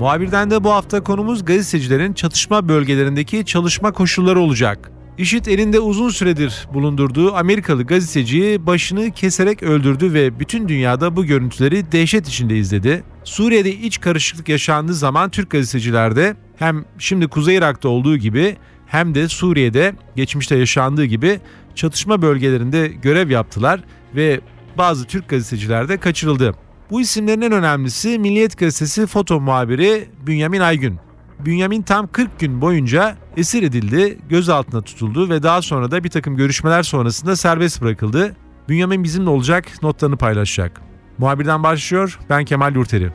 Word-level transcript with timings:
Muhabirden 0.00 0.50
de 0.50 0.64
bu 0.64 0.72
hafta 0.72 1.02
konumuz 1.02 1.44
gazetecilerin 1.44 2.12
çatışma 2.12 2.68
bölgelerindeki 2.68 3.44
çalışma 3.44 3.92
koşulları 3.92 4.40
olacak. 4.40 4.90
IŞİD 5.18 5.46
elinde 5.46 5.80
uzun 5.80 6.08
süredir 6.08 6.68
bulundurduğu 6.74 7.34
Amerikalı 7.34 7.84
gazeteciyi 7.84 8.66
başını 8.66 9.10
keserek 9.10 9.62
öldürdü 9.62 10.14
ve 10.14 10.40
bütün 10.40 10.68
dünyada 10.68 11.16
bu 11.16 11.24
görüntüleri 11.24 11.92
dehşet 11.92 12.28
içinde 12.28 12.56
izledi. 12.56 13.04
Suriye'de 13.24 13.72
iç 13.72 14.00
karışıklık 14.00 14.48
yaşandığı 14.48 14.94
zaman 14.94 15.30
Türk 15.30 15.50
gazeteciler 15.50 16.16
de 16.16 16.36
hem 16.56 16.84
şimdi 16.98 17.28
Kuzey 17.28 17.56
Irak'ta 17.56 17.88
olduğu 17.88 18.16
gibi 18.16 18.56
hem 18.86 19.14
de 19.14 19.28
Suriye'de 19.28 19.94
geçmişte 20.16 20.56
yaşandığı 20.56 21.04
gibi 21.04 21.40
çatışma 21.74 22.22
bölgelerinde 22.22 22.88
görev 22.88 23.30
yaptılar 23.30 23.80
ve 24.14 24.40
bazı 24.78 25.04
Türk 25.04 25.28
gazeteciler 25.28 25.88
de 25.88 25.96
kaçırıldı. 25.96 26.54
Bu 26.90 27.00
isimlerin 27.00 27.40
en 27.40 27.52
önemlisi 27.52 28.18
Milliyet 28.18 28.58
Gazetesi 28.58 29.06
foto 29.06 29.40
muhabiri 29.40 30.08
Bünyamin 30.26 30.60
Aygün. 30.60 30.98
Bünyamin 31.38 31.82
tam 31.82 32.06
40 32.06 32.40
gün 32.40 32.60
boyunca 32.60 33.16
esir 33.36 33.62
edildi, 33.62 34.18
gözaltına 34.28 34.82
tutuldu 34.82 35.30
ve 35.30 35.42
daha 35.42 35.62
sonra 35.62 35.90
da 35.90 36.04
bir 36.04 36.08
takım 36.08 36.36
görüşmeler 36.36 36.82
sonrasında 36.82 37.36
serbest 37.36 37.82
bırakıldı. 37.82 38.36
Bünyamin 38.68 39.04
bizimle 39.04 39.30
olacak, 39.30 39.82
notlarını 39.82 40.16
paylaşacak. 40.16 40.80
Muhabirden 41.18 41.62
başlıyor, 41.62 42.18
ben 42.30 42.44
Kemal 42.44 42.74
Yurteri. 42.74 43.10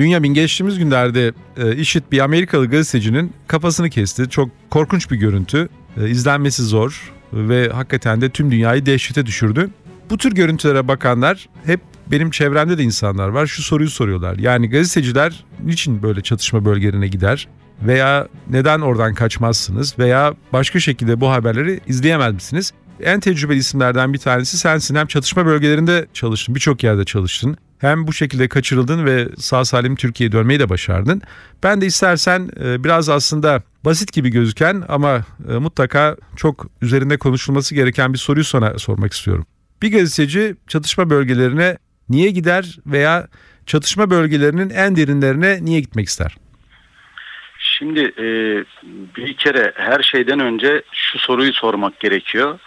Bünyamin 0.00 0.34
geçtiğimiz 0.34 0.78
günlerde 0.78 1.32
e, 1.56 1.76
IŞİD 1.76 2.02
bir 2.12 2.18
Amerikalı 2.18 2.66
gazetecinin 2.66 3.32
kafasını 3.46 3.90
kesti. 3.90 4.28
Çok 4.30 4.50
korkunç 4.70 5.10
bir 5.10 5.16
görüntü. 5.16 5.68
E, 5.96 6.08
izlenmesi 6.08 6.62
zor 6.62 7.12
ve 7.32 7.68
hakikaten 7.68 8.20
de 8.20 8.30
tüm 8.30 8.50
dünyayı 8.50 8.86
dehşete 8.86 9.26
düşürdü. 9.26 9.70
Bu 10.10 10.18
tür 10.18 10.32
görüntülere 10.34 10.88
bakanlar 10.88 11.48
hep 11.64 11.80
benim 12.06 12.30
çevremde 12.30 12.78
de 12.78 12.82
insanlar 12.82 13.28
var. 13.28 13.46
Şu 13.46 13.62
soruyu 13.62 13.90
soruyorlar. 13.90 14.38
Yani 14.38 14.70
gazeteciler 14.70 15.44
niçin 15.64 16.02
böyle 16.02 16.20
çatışma 16.20 16.64
bölgelerine 16.64 17.08
gider? 17.08 17.48
Veya 17.82 18.28
neden 18.50 18.80
oradan 18.80 19.14
kaçmazsınız? 19.14 19.98
Veya 19.98 20.34
başka 20.52 20.80
şekilde 20.80 21.20
bu 21.20 21.30
haberleri 21.30 21.80
izleyemez 21.86 22.34
misiniz? 22.34 22.72
En 23.02 23.20
tecrübeli 23.20 23.58
isimlerden 23.58 24.12
bir 24.12 24.18
tanesi 24.18 24.58
sensin. 24.58 24.94
Hem 24.94 25.06
çatışma 25.06 25.46
bölgelerinde 25.46 26.06
çalıştın, 26.14 26.54
birçok 26.54 26.84
yerde 26.84 27.04
çalıştın. 27.04 27.56
Hem 27.80 28.06
bu 28.06 28.12
şekilde 28.12 28.48
kaçırıldın 28.48 29.06
ve 29.06 29.28
sağ 29.36 29.64
salim 29.64 29.96
Türkiye'ye 29.96 30.32
dönmeyi 30.32 30.60
de 30.60 30.68
başardın. 30.68 31.22
Ben 31.62 31.80
de 31.80 31.86
istersen 31.86 32.50
e, 32.64 32.84
biraz 32.84 33.08
aslında 33.08 33.62
basit 33.84 34.12
gibi 34.12 34.30
gözüken 34.30 34.82
ama 34.88 35.24
e, 35.50 35.52
mutlaka 35.52 36.16
çok 36.36 36.66
üzerinde 36.82 37.18
konuşulması 37.18 37.74
gereken 37.74 38.12
bir 38.12 38.18
soruyu 38.18 38.44
sana 38.44 38.78
sormak 38.78 39.12
istiyorum. 39.12 39.46
Bir 39.82 39.92
gazeteci 39.92 40.54
çatışma 40.68 41.10
bölgelerine 41.10 41.78
niye 42.08 42.30
gider 42.30 42.76
veya 42.86 43.28
çatışma 43.66 44.10
bölgelerinin 44.10 44.70
en 44.70 44.96
derinlerine 44.96 45.64
niye 45.64 45.80
gitmek 45.80 46.06
ister? 46.06 46.36
Şimdi 47.58 48.00
e, 48.00 48.24
bir 49.16 49.36
kere 49.36 49.72
her 49.76 50.02
şeyden 50.02 50.40
önce 50.40 50.82
şu 50.92 51.18
soruyu 51.18 51.52
sormak 51.52 52.00
gerekiyor. 52.00 52.58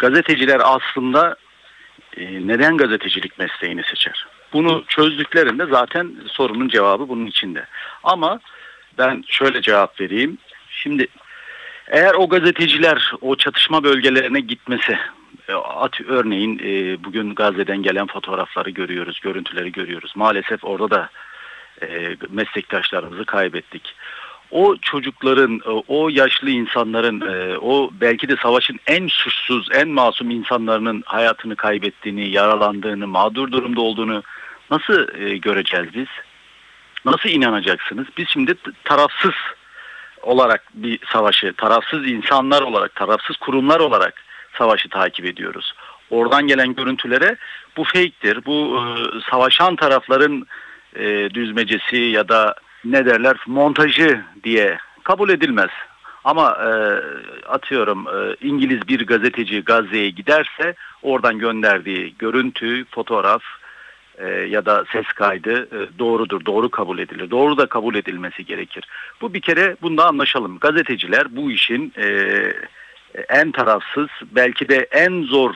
Gazeteciler 0.00 0.60
aslında 0.64 1.36
neden 2.40 2.76
gazetecilik 2.76 3.38
mesleğini 3.38 3.82
seçer? 3.82 4.26
Bunu 4.52 4.84
çözdüklerinde 4.88 5.66
zaten 5.66 6.14
sorunun 6.26 6.68
cevabı 6.68 7.08
bunun 7.08 7.26
içinde. 7.26 7.66
Ama 8.04 8.40
ben 8.98 9.24
şöyle 9.26 9.62
cevap 9.62 10.00
vereyim. 10.00 10.38
Şimdi 10.70 11.06
eğer 11.86 12.14
o 12.14 12.28
gazeteciler 12.28 13.12
o 13.20 13.36
çatışma 13.36 13.84
bölgelerine 13.84 14.40
gitmesi, 14.40 14.98
e, 15.48 15.52
at 15.54 16.00
örneğin 16.00 16.60
e, 16.64 17.04
bugün 17.04 17.34
Gazze'den 17.34 17.82
gelen 17.82 18.06
fotoğrafları 18.06 18.70
görüyoruz, 18.70 19.20
görüntüleri 19.20 19.72
görüyoruz. 19.72 20.12
Maalesef 20.16 20.64
orada 20.64 20.90
da 20.90 21.10
e, 21.82 22.16
meslektaşlarımızı 22.30 23.24
kaybettik. 23.24 23.94
O 24.50 24.76
çocukların, 24.76 25.60
o 25.88 26.08
yaşlı 26.08 26.50
insanların, 26.50 27.20
o 27.62 27.90
belki 28.00 28.28
de 28.28 28.36
savaşın 28.42 28.80
en 28.86 29.06
suçsuz, 29.06 29.68
en 29.72 29.88
masum 29.88 30.30
insanların 30.30 31.02
hayatını 31.06 31.56
kaybettiğini, 31.56 32.28
yaralandığını, 32.28 33.06
mağdur 33.06 33.52
durumda 33.52 33.80
olduğunu 33.80 34.22
nasıl 34.70 35.06
göreceğiz 35.36 35.94
biz? 35.94 36.06
Nasıl 37.04 37.28
inanacaksınız? 37.28 38.06
Biz 38.16 38.28
şimdi 38.28 38.54
tarafsız 38.84 39.34
olarak 40.22 40.62
bir 40.74 40.98
savaşı, 41.12 41.52
tarafsız 41.52 42.10
insanlar 42.10 42.62
olarak, 42.62 42.94
tarafsız 42.94 43.36
kurumlar 43.36 43.80
olarak 43.80 44.24
savaşı 44.58 44.88
takip 44.88 45.26
ediyoruz. 45.26 45.74
Oradan 46.10 46.46
gelen 46.46 46.74
görüntülere 46.74 47.36
bu 47.76 47.84
fake'tir, 47.84 48.44
bu 48.44 48.78
e, 48.78 48.84
savaşan 49.30 49.76
tarafların 49.76 50.46
e, 50.96 51.30
düzmecesi 51.34 51.96
ya 51.96 52.28
da 52.28 52.54
ne 52.84 53.06
derler 53.06 53.36
montajı 53.46 54.20
diye 54.44 54.78
kabul 55.04 55.30
edilmez. 55.30 55.70
Ama 56.24 56.50
e, 56.50 56.70
atıyorum 57.48 58.06
e, 58.08 58.36
İngiliz 58.40 58.88
bir 58.88 59.06
gazeteci 59.06 59.60
Gazze'ye 59.64 60.10
giderse 60.10 60.74
oradan 61.02 61.38
gönderdiği 61.38 62.14
görüntü, 62.18 62.84
fotoğraf 62.84 63.42
e, 64.18 64.28
ya 64.28 64.66
da 64.66 64.84
ses 64.92 65.06
kaydı 65.06 65.62
e, 65.62 65.98
doğrudur, 65.98 66.44
doğru 66.44 66.70
kabul 66.70 66.98
edilir. 66.98 67.30
Doğru 67.30 67.56
da 67.56 67.66
kabul 67.66 67.94
edilmesi 67.94 68.44
gerekir. 68.44 68.84
Bu 69.20 69.34
bir 69.34 69.40
kere 69.40 69.76
bunda 69.82 70.06
anlaşalım. 70.06 70.58
Gazeteciler 70.58 71.36
bu 71.36 71.50
işin 71.50 71.92
e, 71.98 72.06
en 73.28 73.52
tarafsız 73.52 74.08
belki 74.32 74.68
de 74.68 74.88
en 74.90 75.22
zor 75.22 75.54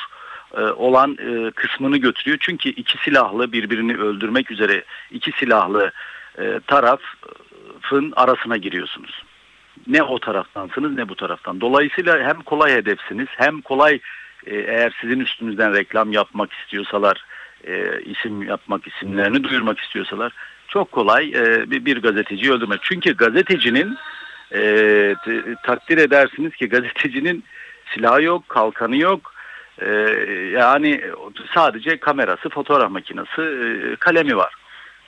e, 0.57 0.61
olan 0.61 1.13
e, 1.13 1.51
kısmını 1.51 1.97
götürüyor. 1.97 2.39
Çünkü 2.41 2.69
iki 2.69 2.99
silahlı 2.99 3.53
birbirini 3.53 3.97
öldürmek 3.97 4.51
üzere 4.51 4.85
iki 5.11 5.33
silahlı 5.33 5.93
e, 6.39 6.61
tarafın 6.67 8.13
arasına 8.17 8.57
giriyorsunuz. 8.57 9.23
Ne 9.87 10.03
o 10.03 10.19
taraftansınız 10.19 10.93
ne 10.97 11.09
bu 11.09 11.15
taraftan. 11.17 11.61
Dolayısıyla 11.61 12.23
hem 12.23 12.41
kolay 12.41 12.73
hedefsiniz 12.73 13.29
hem 13.31 13.61
kolay 13.61 14.01
eğer 14.47 14.97
sizin 15.01 15.21
üstünüzden 15.21 15.75
reklam 15.75 16.13
yapmak 16.13 16.53
istiyorsalar, 16.53 17.25
isim 18.05 18.43
yapmak, 18.43 18.87
isimlerini 18.87 19.45
duyurmak 19.45 19.79
istiyorsalar 19.79 20.33
çok 20.69 20.93
kolay 20.93 21.33
bir, 21.71 21.85
bir 21.85 22.03
gazeteciyi 22.03 22.53
öldürmek. 22.53 22.81
Çünkü 22.83 23.17
gazetecinin 23.17 23.97
e, 24.55 25.15
takdir 25.63 25.99
edersiniz 25.99 26.55
ki 26.55 26.69
gazetecinin 26.69 27.45
silahı 27.95 28.23
yok, 28.23 28.49
kalkanı 28.49 28.97
yok. 28.97 29.35
E, 29.79 29.89
yani 30.53 31.01
sadece 31.55 31.97
kamerası, 31.97 32.49
fotoğraf 32.49 32.91
makinesi, 32.91 33.43
e, 33.43 33.97
kalemi 33.97 34.37
var. 34.37 34.55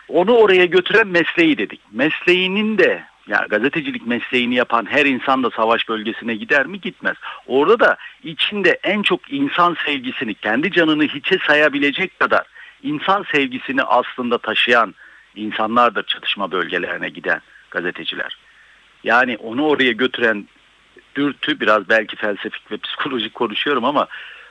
Onu 0.08 0.32
oraya 0.32 0.64
götüren 0.64 1.06
mesleği 1.06 1.58
dedik. 1.58 1.80
Mesleğinin 1.92 2.78
de 2.78 3.04
yani 3.28 3.48
gazetecilik 3.48 4.06
mesleğini 4.06 4.54
yapan 4.54 4.86
her 4.86 5.06
insan 5.06 5.42
da 5.42 5.50
savaş 5.50 5.88
bölgesine 5.88 6.34
gider 6.34 6.66
mi? 6.66 6.80
Gitmez. 6.80 7.16
Orada 7.46 7.80
da 7.80 7.96
içinde 8.22 8.80
en 8.82 9.02
çok 9.02 9.32
insan 9.32 9.76
sevgisini, 9.86 10.34
kendi 10.34 10.72
canını 10.72 11.04
hiçe 11.04 11.38
sayabilecek 11.46 12.18
kadar 12.18 12.46
insan 12.82 13.24
sevgisini 13.32 13.82
aslında 13.82 14.38
taşıyan 14.38 14.94
insanlardır 15.34 16.06
çatışma 16.06 16.52
bölgelerine 16.52 17.08
giden 17.08 17.40
gazeteciler. 17.70 18.38
Yani 19.04 19.36
onu 19.36 19.66
oraya 19.66 19.92
götüren 19.92 20.48
dürtü 21.16 21.60
biraz 21.60 21.88
belki 21.88 22.16
felsefik 22.16 22.72
ve 22.72 22.76
psikolojik 22.76 23.34
konuşuyorum 23.34 23.84
ama 23.84 24.06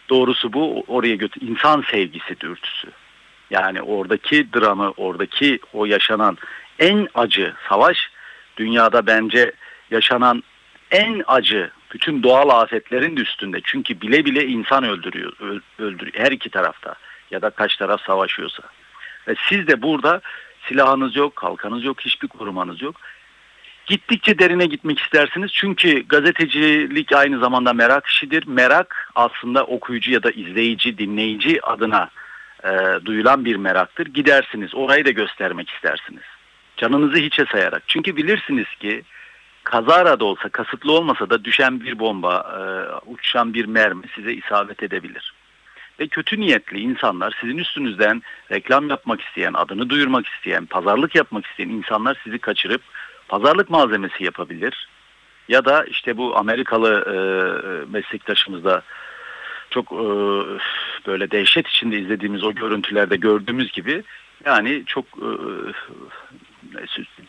doğrusu 0.09 0.53
bu 0.53 0.83
oraya 0.87 1.15
götür 1.15 1.41
insan 1.41 1.83
sevgisi 1.91 2.39
dürtüsü. 2.39 2.87
Yani 3.53 3.81
oradaki 3.81 4.53
dramı, 4.53 4.93
oradaki 4.97 5.59
o 5.73 5.85
yaşanan 5.85 6.37
en 6.79 7.07
acı 7.15 7.53
savaş 7.69 7.97
dünyada 8.57 9.07
bence 9.07 9.51
yaşanan 9.91 10.43
en 10.91 11.23
acı 11.27 11.71
bütün 11.93 12.23
doğal 12.23 12.49
afetlerin 12.49 13.15
üstünde. 13.15 13.61
Çünkü 13.63 14.01
bile 14.01 14.25
bile 14.25 14.45
insan 14.47 14.83
öldürüyor, 14.83 15.33
öldürüyor 15.79 16.15
her 16.15 16.31
iki 16.31 16.49
tarafta 16.49 16.95
ya 17.31 17.41
da 17.41 17.49
kaç 17.49 17.75
taraf 17.77 18.01
savaşıyorsa. 18.01 18.63
Ve 19.27 19.35
siz 19.49 19.67
de 19.67 19.81
burada 19.81 20.21
silahınız 20.67 21.15
yok, 21.15 21.35
kalkanınız 21.35 21.83
yok, 21.83 22.01
hiçbir 22.01 22.27
korumanız 22.27 22.81
yok. 22.81 22.95
Gittikçe 23.85 24.39
derine 24.39 24.65
gitmek 24.65 24.99
istersiniz. 24.99 25.51
Çünkü 25.53 26.07
gazetecilik 26.07 27.11
aynı 27.11 27.39
zamanda 27.39 27.73
merak 27.73 28.07
işidir. 28.07 28.47
Merak 28.47 29.11
aslında 29.15 29.63
okuyucu 29.65 30.11
ya 30.11 30.23
da 30.23 30.31
izleyici, 30.31 30.97
dinleyici 30.97 31.65
adına 31.65 32.09
e, 32.63 33.05
duyulan 33.05 33.45
bir 33.45 33.55
meraktır. 33.55 34.05
Gidersiniz 34.05 34.75
orayı 34.75 35.05
da 35.05 35.11
göstermek 35.11 35.69
istersiniz. 35.69 36.23
Canınızı 36.77 37.17
hiçe 37.17 37.45
sayarak. 37.45 37.83
Çünkü 37.87 38.15
bilirsiniz 38.15 38.67
ki 38.79 39.03
kazara 39.63 40.19
da 40.19 40.25
olsa 40.25 40.49
kasıtlı 40.49 40.91
olmasa 40.91 41.29
da 41.29 41.43
düşen 41.43 41.81
bir 41.81 41.99
bomba, 41.99 42.33
e, 42.35 42.61
uçan 43.09 43.53
bir 43.53 43.65
mermi 43.65 44.03
size 44.15 44.33
isabet 44.33 44.83
edebilir. 44.83 45.33
Ve 45.99 46.07
kötü 46.07 46.39
niyetli 46.39 46.79
insanlar 46.79 47.37
sizin 47.41 47.57
üstünüzden 47.57 48.21
reklam 48.51 48.89
yapmak 48.89 49.21
isteyen, 49.21 49.53
adını 49.53 49.89
duyurmak 49.89 50.27
isteyen, 50.27 50.65
pazarlık 50.65 51.15
yapmak 51.15 51.45
isteyen 51.45 51.69
insanlar 51.69 52.21
sizi 52.23 52.39
kaçırıp 52.39 52.81
pazarlık 53.27 53.69
malzemesi 53.69 54.23
yapabilir. 54.23 54.87
Ya 55.47 55.65
da 55.65 55.83
işte 55.83 56.17
bu 56.17 56.37
Amerikalı 56.37 57.05
e, 57.07 57.15
meslektaşımızda 57.91 58.81
çok 59.73 59.91
e, 59.91 60.05
böyle 61.07 61.31
dehşet 61.31 61.67
içinde 61.67 61.99
izlediğimiz 61.99 62.43
o 62.43 62.53
görüntülerde 62.53 63.15
gördüğümüz 63.15 63.71
gibi 63.71 64.03
yani 64.45 64.83
çok 64.85 65.05
e, 65.05 65.29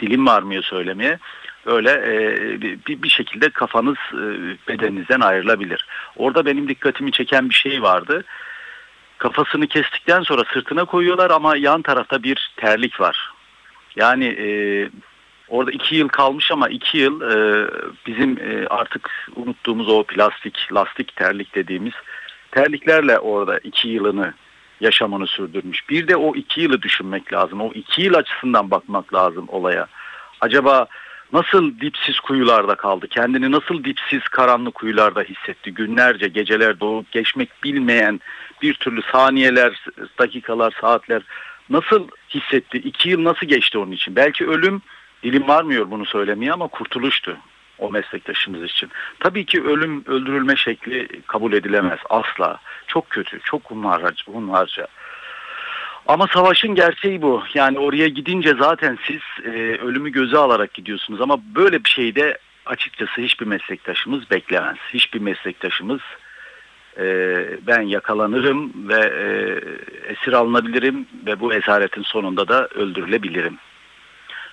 dilim 0.00 0.26
varmıyor 0.26 0.62
söylemeye 0.62 1.19
öyle 1.67 1.91
e, 1.91 2.61
bir, 2.61 3.02
bir 3.02 3.08
şekilde 3.08 3.50
kafanız 3.50 3.96
e, 4.12 4.25
bedeninizden 4.69 5.20
ayrılabilir. 5.20 5.87
Orada 6.17 6.46
benim 6.46 6.69
dikkatimi 6.69 7.12
çeken 7.12 7.50
bir 7.50 7.55
şey 7.55 7.82
vardı. 7.82 8.25
Kafasını 9.19 9.67
kestikten 9.67 10.23
sonra 10.23 10.43
sırtına 10.52 10.85
koyuyorlar 10.85 11.31
ama 11.31 11.56
yan 11.56 11.82
tarafta 11.82 12.23
bir 12.23 12.52
terlik 12.56 13.00
var. 13.00 13.32
Yani 13.97 14.25
e, 14.25 14.47
orada 15.49 15.70
iki 15.70 15.97
yıl 15.97 16.08
kalmış 16.08 16.50
ama 16.52 16.69
iki 16.69 16.99
yıl 16.99 17.20
e, 17.20 17.70
bizim 18.06 18.38
e, 18.38 18.67
artık 18.67 19.11
unuttuğumuz 19.37 19.88
o 19.88 20.05
plastik, 20.05 20.69
lastik 20.73 21.17
terlik 21.17 21.55
dediğimiz 21.55 21.93
terliklerle 22.55 23.19
orada 23.19 23.59
iki 23.59 23.89
yılını 23.89 24.35
yaşamını 24.81 25.27
sürdürmüş. 25.27 25.89
Bir 25.89 26.09
de 26.09 26.17
o 26.17 26.35
iki 26.35 26.61
yılı 26.61 26.83
düşünmek 26.83 27.33
lazım. 27.33 27.61
O 27.61 27.73
iki 27.73 28.03
yıl 28.03 28.15
açısından 28.15 28.71
bakmak 28.71 29.15
lazım 29.15 29.45
olaya. 29.49 29.87
Acaba 30.41 30.87
nasıl 31.33 31.81
dipsiz 31.81 32.21
kuyularda 32.21 32.75
kaldı? 32.75 33.09
Kendini 33.09 33.51
nasıl 33.51 33.85
dipsiz 33.85 34.23
karanlık 34.23 34.75
kuyularda 34.75 35.23
hissetti? 35.23 35.75
Günlerce, 35.75 36.29
geceler 36.29 36.81
doğup 36.81 37.12
geçmek 37.12 37.49
bilmeyen 37.65 38.21
bir 38.62 38.75
türlü 38.75 39.03
saniyeler, 39.12 39.87
dakikalar, 40.19 40.75
saatler 40.81 41.23
nasıl 41.71 42.09
hissetti? 42.31 42.79
İki 42.79 43.09
yıl 43.09 43.25
nasıl 43.25 43.47
geçti 43.47 43.79
onun 43.79 43.93
için? 43.93 44.17
Belki 44.17 44.47
ölüm, 44.47 44.83
dilim 45.23 45.49
varmıyor 45.49 45.91
bunu 45.91 46.07
söylemeye 46.07 46.53
ama 46.53 46.69
kurtuluştu 46.69 47.37
o 47.85 47.91
meslektaşımız 47.91 48.63
için. 48.63 48.91
Tabii 49.21 49.45
ki 49.45 49.63
ölüm, 49.63 50.05
öldürülme 50.07 50.57
şekli 50.57 51.09
kabul 51.27 51.53
edilemez 51.53 51.99
asla. 52.11 52.59
Çok 52.87 53.11
kötü, 53.11 53.41
çok 53.41 53.63
hunharca. 53.63 54.33
hunharca. 54.33 54.87
Ama 56.07 56.27
savaşın 56.27 56.75
gerçeği 56.75 57.23
bu. 57.23 57.43
Yani 57.55 57.79
oraya 57.79 58.09
gidince 58.09 58.55
zaten 58.59 58.99
siz 59.07 59.21
e, 59.45 59.79
ölümü 59.79 60.13
göze 60.13 60.39
alarak 60.39 60.75
gidiyorsunuz. 60.75 61.21
Ama 61.21 61.39
böyle 61.55 61.85
bir 61.85 61.91
şeyde 61.91 62.39
açıkçası 62.67 63.21
hiçbir 63.21 63.47
meslektaşımız 63.47 64.31
beklemez. 64.31 64.77
Hiçbir 64.95 65.21
meslektaşımız 65.21 66.01
e, 66.99 67.07
ben 67.67 67.83
yakalanırım 67.83 68.89
ve 68.89 69.01
e, 69.01 69.27
esir 70.13 70.33
alınabilirim 70.33 71.07
ve 71.27 71.41
bu 71.41 71.55
esaretin 71.55 72.03
sonunda 72.03 72.49
da 72.49 72.67
öldürülebilirim. 72.67 73.59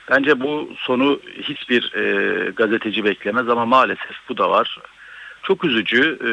Bence 0.09 0.39
bu 0.39 0.69
sonu 0.77 1.19
hiçbir 1.41 1.93
e, 1.95 2.51
gazeteci 2.51 3.05
beklemez 3.05 3.49
ama 3.49 3.65
maalesef 3.65 4.29
bu 4.29 4.37
da 4.37 4.49
var. 4.49 4.79
Çok 5.43 5.65
üzücü, 5.65 6.19
e, 6.25 6.31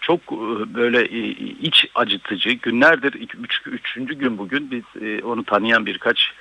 çok 0.00 0.20
e, 0.20 0.74
böyle 0.74 1.08
iç 1.60 1.86
acıtıcı 1.94 2.50
günlerdir 2.50 3.12
üç, 3.14 3.60
üçüncü 3.66 4.14
gün 4.14 4.38
bugün 4.38 4.70
biz 4.70 5.02
e, 5.02 5.24
onu 5.24 5.44
tanıyan 5.44 5.86
birkaç 5.86 6.32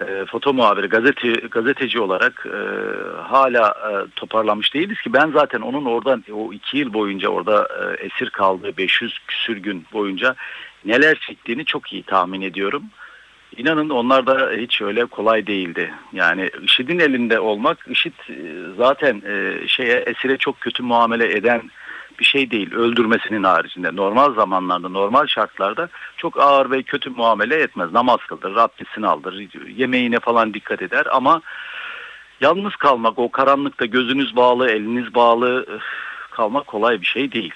e, 0.00 0.24
foto 0.24 0.54
muhabiri 0.54 0.86
gazete 0.86 1.32
gazeteci 1.32 2.00
olarak 2.00 2.46
e, 2.46 2.58
hala 3.22 3.68
e, 3.68 3.90
toparlamış 4.16 4.74
değiliz 4.74 5.00
ki 5.00 5.12
ben 5.12 5.30
zaten 5.30 5.60
onun 5.60 5.84
oradan 5.84 6.24
o 6.32 6.52
iki 6.52 6.78
yıl 6.78 6.92
boyunca 6.92 7.28
orada 7.28 7.68
e, 7.80 8.06
esir 8.06 8.30
kaldığı 8.30 8.76
500 8.76 9.18
küsür 9.26 9.56
gün 9.56 9.86
boyunca 9.92 10.34
neler 10.84 11.18
çektiğini 11.20 11.64
çok 11.64 11.92
iyi 11.92 12.02
tahmin 12.02 12.40
ediyorum. 12.40 12.82
İnanın 13.58 13.90
onlar 13.90 14.26
da 14.26 14.50
hiç 14.56 14.82
öyle 14.82 15.04
kolay 15.04 15.46
değildi. 15.46 15.94
Yani 16.12 16.50
IŞİD'in 16.62 16.98
elinde 16.98 17.40
olmak, 17.40 17.78
IŞİD 17.88 18.12
e, 18.28 18.34
zaten 18.76 19.22
e, 19.26 19.68
şeye 19.68 19.96
esire 19.96 20.36
çok 20.36 20.60
kötü 20.60 20.82
muamele 20.82 21.36
eden 21.36 21.70
bir 22.18 22.24
şey 22.24 22.50
değil. 22.50 22.74
Öldürmesinin 22.74 23.42
haricinde 23.42 23.96
normal 23.96 24.34
zamanlarda, 24.34 24.88
normal 24.88 25.26
şartlarda 25.26 25.88
çok 26.16 26.40
ağır 26.40 26.70
ve 26.70 26.82
kötü 26.82 27.10
muamele 27.10 27.56
etmez. 27.56 27.92
Namaz 27.92 28.18
kıldır, 28.28 28.56
abdestini 28.56 29.06
aldır, 29.06 29.48
yemeğine 29.76 30.20
falan 30.20 30.54
dikkat 30.54 30.82
eder 30.82 31.06
ama 31.12 31.42
yalnız 32.40 32.76
kalmak, 32.76 33.18
o 33.18 33.30
karanlıkta 33.30 33.86
gözünüz 33.86 34.36
bağlı, 34.36 34.70
eliniz 34.70 35.14
bağlı 35.14 35.80
kalmak 36.30 36.66
kolay 36.66 37.00
bir 37.00 37.06
şey 37.06 37.32
değil. 37.32 37.52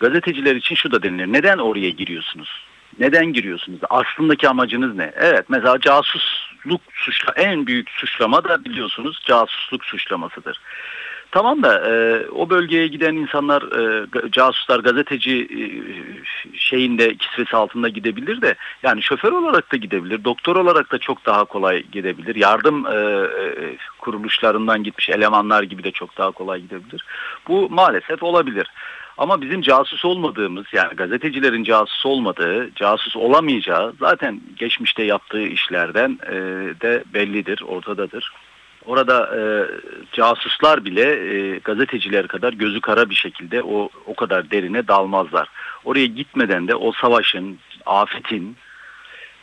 Gazeteciler 0.00 0.56
için 0.56 0.74
şu 0.74 0.92
da 0.92 1.02
denilir. 1.02 1.32
Neden 1.32 1.58
oraya 1.58 1.90
giriyorsunuz? 1.90 2.67
Neden 2.98 3.32
giriyorsunuz? 3.32 3.80
Aslındaki 3.90 4.48
amacınız 4.48 4.94
ne? 4.94 5.12
Evet 5.16 5.44
mesela 5.48 5.80
casusluk 5.80 6.80
suçla 6.92 7.32
en 7.36 7.66
büyük 7.66 7.90
suçlama 7.90 8.44
da 8.44 8.64
biliyorsunuz 8.64 9.22
casusluk 9.26 9.84
suçlamasıdır. 9.84 10.60
Tamam 11.30 11.62
da 11.62 11.90
e, 11.90 12.26
o 12.30 12.50
bölgeye 12.50 12.86
giden 12.86 13.14
insanlar 13.14 13.62
e, 13.62 14.06
casuslar 14.30 14.80
gazeteci 14.80 15.40
e, 15.40 15.62
şeyinde 16.58 17.14
kisvesi 17.14 17.56
altında 17.56 17.88
gidebilir 17.88 18.42
de 18.42 18.54
yani 18.82 19.02
şoför 19.02 19.32
olarak 19.32 19.72
da 19.72 19.76
gidebilir 19.76 20.24
doktor 20.24 20.56
olarak 20.56 20.92
da 20.92 20.98
çok 20.98 21.26
daha 21.26 21.44
kolay 21.44 21.82
gidebilir 21.82 22.36
yardım 22.36 22.86
e, 22.86 22.90
e, 22.90 23.76
kuruluşlarından 23.98 24.82
gitmiş 24.82 25.08
elemanlar 25.08 25.62
gibi 25.62 25.84
de 25.84 25.90
çok 25.90 26.18
daha 26.18 26.30
kolay 26.30 26.60
gidebilir 26.60 27.04
bu 27.48 27.70
maalesef 27.70 28.22
olabilir. 28.22 28.66
Ama 29.18 29.40
bizim 29.40 29.62
casus 29.62 30.04
olmadığımız 30.04 30.66
yani 30.72 30.94
gazetecilerin 30.94 31.64
casus 31.64 32.06
olmadığı, 32.06 32.74
casus 32.74 33.16
olamayacağı 33.16 33.94
zaten 34.00 34.40
geçmişte 34.56 35.02
yaptığı 35.02 35.42
işlerden 35.42 36.18
e, 36.26 36.34
de 36.80 37.04
bellidir, 37.14 37.62
ortadadır. 37.62 38.32
Orada 38.86 39.36
e, 39.36 39.40
casuslar 40.12 40.84
bile 40.84 41.02
e, 41.02 41.58
gazeteciler 41.58 42.26
kadar 42.26 42.52
gözü 42.52 42.80
kara 42.80 43.10
bir 43.10 43.14
şekilde 43.14 43.62
o 43.62 43.88
o 44.06 44.14
kadar 44.14 44.50
derine 44.50 44.88
dalmazlar. 44.88 45.48
Oraya 45.84 46.06
gitmeden 46.06 46.68
de 46.68 46.74
o 46.74 46.92
savaşın, 46.92 47.58
afetin, 47.86 48.56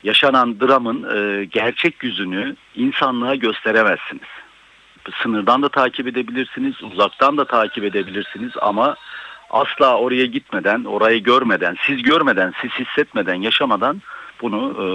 yaşanan 0.03 0.60
dramın 0.60 1.15
e, 1.17 1.46
gerçek 1.46 2.03
yüzünü 2.03 2.55
insanlığa 2.75 3.36
gösteremezsiniz. 3.36 4.29
Sınırdan 5.24 5.62
da 5.62 5.70
takip 5.70 6.08
edebilirsiniz, 6.08 6.84
uzaktan 6.84 7.38
da 7.38 7.46
takip 7.46 7.84
edebilirsiniz 7.84 8.51
ama 8.62 8.96
asla 9.50 9.98
oraya 9.98 10.25
gitmeden, 10.25 10.84
orayı 10.84 11.24
görmeden, 11.24 11.75
siz 11.88 12.04
görmeden, 12.04 12.54
siz 12.62 12.72
hissetmeden, 12.72 13.36
yaşamadan 13.36 14.02
bunu 14.42 14.74
e, 14.84 14.86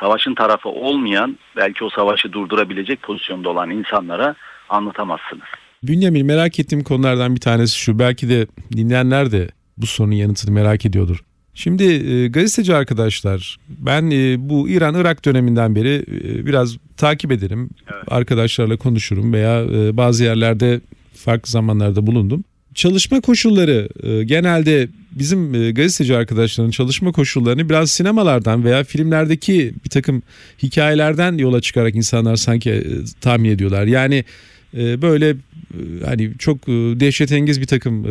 savaşın 0.00 0.34
tarafı 0.34 0.68
olmayan, 0.68 1.38
belki 1.56 1.84
o 1.84 1.90
savaşı 1.90 2.32
durdurabilecek 2.32 3.02
pozisyonda 3.02 3.48
olan 3.48 3.70
insanlara 3.70 4.34
anlatamazsınız. 4.68 5.48
Bünyamin 5.82 6.26
merak 6.26 6.60
ettiğim 6.60 6.84
konulardan 6.84 7.34
bir 7.34 7.40
tanesi 7.40 7.78
şu. 7.78 7.98
Belki 7.98 8.28
de 8.28 8.46
dinleyenler 8.76 9.32
de 9.32 9.48
bu 9.76 9.86
sorunun 9.86 10.14
yanıtını 10.14 10.52
merak 10.52 10.86
ediyordur. 10.86 11.24
Şimdi 11.54 11.84
e, 11.84 12.28
gazeteci 12.28 12.74
arkadaşlar 12.74 13.56
ben 13.68 14.10
e, 14.10 14.36
bu 14.48 14.68
İran-Irak 14.68 15.24
döneminden 15.24 15.74
beri 15.74 15.94
e, 15.94 16.46
biraz 16.46 16.76
takip 16.96 17.32
ederim. 17.32 17.70
Evet. 17.92 18.04
Arkadaşlarla 18.08 18.76
konuşurum 18.76 19.32
veya 19.32 19.62
e, 19.62 19.96
bazı 19.96 20.24
yerlerde 20.24 20.80
farklı 21.24 21.50
zamanlarda 21.50 22.06
bulundum 22.06 22.44
çalışma 22.74 23.20
koşulları 23.20 23.88
e, 24.02 24.24
genelde 24.24 24.88
bizim 25.10 25.54
e, 25.54 25.70
gazeteci 25.70 26.16
arkadaşların 26.16 26.70
çalışma 26.70 27.12
koşullarını 27.12 27.68
biraz 27.68 27.90
sinemalardan 27.90 28.64
veya 28.64 28.84
filmlerdeki 28.84 29.74
bir 29.84 29.90
takım 29.90 30.22
hikayelerden 30.62 31.38
yola 31.38 31.60
çıkarak 31.60 31.94
insanlar 31.94 32.36
sanki 32.36 32.70
e, 32.70 32.84
tahmin 33.20 33.50
ediyorlar. 33.50 33.86
Yani 33.86 34.24
böyle 34.74 35.36
hani 36.04 36.30
çok 36.38 36.66
dehşetengiz 37.00 37.60
bir 37.60 37.66
takım 37.66 38.06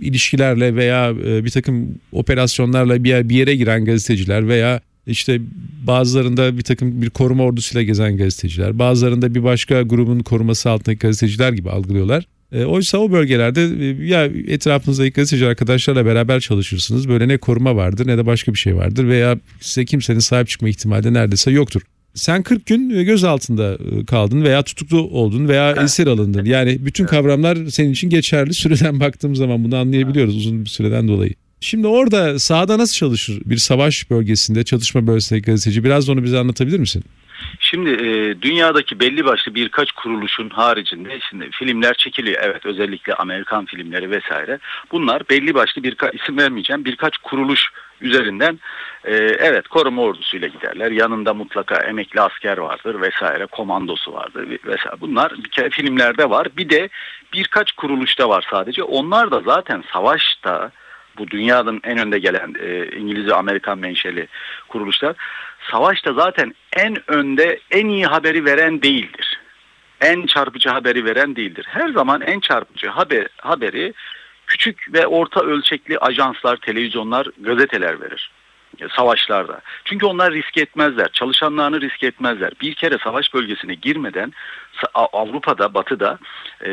ilişkilerle 0.00 0.76
veya 0.76 1.16
bir 1.44 1.50
takım 1.50 1.88
operasyonlarla 2.12 3.04
bir, 3.04 3.28
bir 3.28 3.36
yere 3.36 3.56
giren 3.56 3.84
gazeteciler 3.84 4.48
veya 4.48 4.80
işte 5.06 5.40
bazılarında 5.86 6.58
bir 6.58 6.62
takım 6.62 7.02
bir 7.02 7.10
koruma 7.10 7.44
ordusuyla 7.44 7.82
gezen 7.82 8.16
gazeteciler, 8.16 8.78
bazılarında 8.78 9.34
bir 9.34 9.44
başka 9.44 9.82
grubun 9.82 10.20
koruması 10.20 10.70
altındaki 10.70 10.98
gazeteciler 10.98 11.52
gibi 11.52 11.70
algılıyorlar. 11.70 12.26
E, 12.52 12.64
oysa 12.64 12.98
o 12.98 13.12
bölgelerde 13.12 13.62
e, 13.62 14.06
ya 14.06 14.24
etrafınızdaki 14.24 15.12
gazeteci 15.12 15.46
arkadaşlarla 15.46 16.06
beraber 16.06 16.40
çalışırsınız. 16.40 17.08
Böyle 17.08 17.28
ne 17.28 17.38
koruma 17.38 17.76
vardır 17.76 18.06
ne 18.06 18.18
de 18.18 18.26
başka 18.26 18.52
bir 18.52 18.58
şey 18.58 18.76
vardır 18.76 19.08
veya 19.08 19.38
size 19.60 19.84
kimsenin 19.84 20.18
sahip 20.18 20.48
çıkma 20.48 20.68
ihtimali 20.68 21.14
neredeyse 21.14 21.50
yoktur. 21.50 21.82
Sen 22.14 22.42
40 22.42 22.66
gün 22.66 22.90
e, 22.90 23.04
göz 23.04 23.24
altında 23.24 23.74
e, 23.74 24.04
kaldın 24.04 24.42
veya 24.42 24.62
tutuklu 24.62 24.98
oldun 24.98 25.48
veya 25.48 25.72
esir 25.72 26.06
alındın. 26.06 26.44
Yani 26.44 26.86
bütün 26.86 27.06
kavramlar 27.06 27.66
senin 27.66 27.92
için 27.92 28.10
geçerli. 28.10 28.54
Süreden 28.60 29.00
baktığım 29.00 29.36
zaman 29.36 29.64
bunu 29.64 29.76
anlayabiliyoruz 29.76 30.36
uzun 30.36 30.64
bir 30.64 30.70
süreden 30.70 31.08
dolayı. 31.08 31.34
Şimdi 31.60 31.86
orada 31.86 32.38
sahada 32.38 32.78
nasıl 32.78 32.94
çalışır 32.94 33.42
bir 33.46 33.56
savaş 33.56 34.10
bölgesinde, 34.10 34.64
çatışma 34.64 35.06
bölgesinde 35.06 35.40
gazeteci? 35.40 35.84
Biraz 35.84 36.08
da 36.08 36.12
onu 36.12 36.24
bize 36.24 36.38
anlatabilir 36.38 36.78
misin? 36.78 37.04
Şimdi 37.60 37.90
e, 37.90 38.42
dünyadaki 38.42 39.00
belli 39.00 39.24
başlı 39.24 39.54
birkaç 39.54 39.92
kuruluşun 39.92 40.50
haricinde 40.50 41.20
şimdi 41.30 41.50
filmler 41.50 41.94
çekiliyor. 41.94 42.42
Evet 42.42 42.66
özellikle 42.66 43.14
Amerikan 43.14 43.64
filmleri 43.64 44.10
vesaire. 44.10 44.58
Bunlar 44.92 45.22
belli 45.30 45.54
başlı 45.54 45.82
birkaç 45.82 46.14
isim 46.14 46.38
vermeyeceğim 46.38 46.84
birkaç 46.84 47.16
kuruluş 47.18 47.70
üzerinden 48.00 48.58
e, 49.04 49.14
evet 49.16 49.68
koruma 49.68 50.02
ordusuyla 50.02 50.48
giderler. 50.48 50.90
Yanında 50.90 51.34
mutlaka 51.34 51.76
emekli 51.76 52.20
asker 52.20 52.58
vardır 52.58 53.00
vesaire 53.00 53.46
komandosu 53.46 54.12
vardır 54.12 54.48
vesaire. 54.64 55.00
Bunlar 55.00 55.32
bir 55.44 55.50
kere 55.50 55.70
filmlerde 55.70 56.30
var. 56.30 56.48
Bir 56.56 56.68
de 56.70 56.88
birkaç 57.32 57.72
kuruluşta 57.72 58.28
var 58.28 58.46
sadece. 58.50 58.82
Onlar 58.82 59.30
da 59.30 59.40
zaten 59.40 59.84
savaşta 59.92 60.70
bu 61.18 61.30
dünyanın 61.30 61.80
en 61.84 61.98
önde 61.98 62.18
gelen 62.18 62.54
e, 62.60 62.96
İngiliz 62.96 63.26
ve 63.26 63.34
Amerikan 63.34 63.78
menşeli 63.78 64.28
kuruluşlar 64.68 65.16
savaşta 65.70 66.12
zaten 66.12 66.54
en 66.76 67.10
önde 67.10 67.60
en 67.70 67.86
iyi 67.86 68.06
haberi 68.06 68.44
veren 68.44 68.82
değildir. 68.82 69.40
En 70.00 70.26
çarpıcı 70.26 70.68
haberi 70.68 71.04
veren 71.04 71.36
değildir. 71.36 71.66
Her 71.68 71.88
zaman 71.88 72.20
en 72.20 72.40
çarpıcı 72.40 72.88
haber, 72.88 73.26
haberi 73.36 73.92
küçük 74.46 74.92
ve 74.92 75.06
orta 75.06 75.40
ölçekli 75.40 75.98
ajanslar, 75.98 76.56
televizyonlar, 76.56 77.26
gazeteler 77.38 78.00
verir 78.00 78.30
e, 78.80 78.88
savaşlarda. 78.96 79.60
Çünkü 79.84 80.06
onlar 80.06 80.32
risk 80.32 80.58
etmezler. 80.58 81.08
Çalışanlarını 81.12 81.80
risk 81.80 82.02
etmezler. 82.02 82.52
Bir 82.60 82.74
kere 82.74 82.98
savaş 83.04 83.34
bölgesine 83.34 83.74
girmeden 83.74 84.32
Avrupa'da, 84.94 85.74
Batı'da 85.74 86.18
e, 86.66 86.70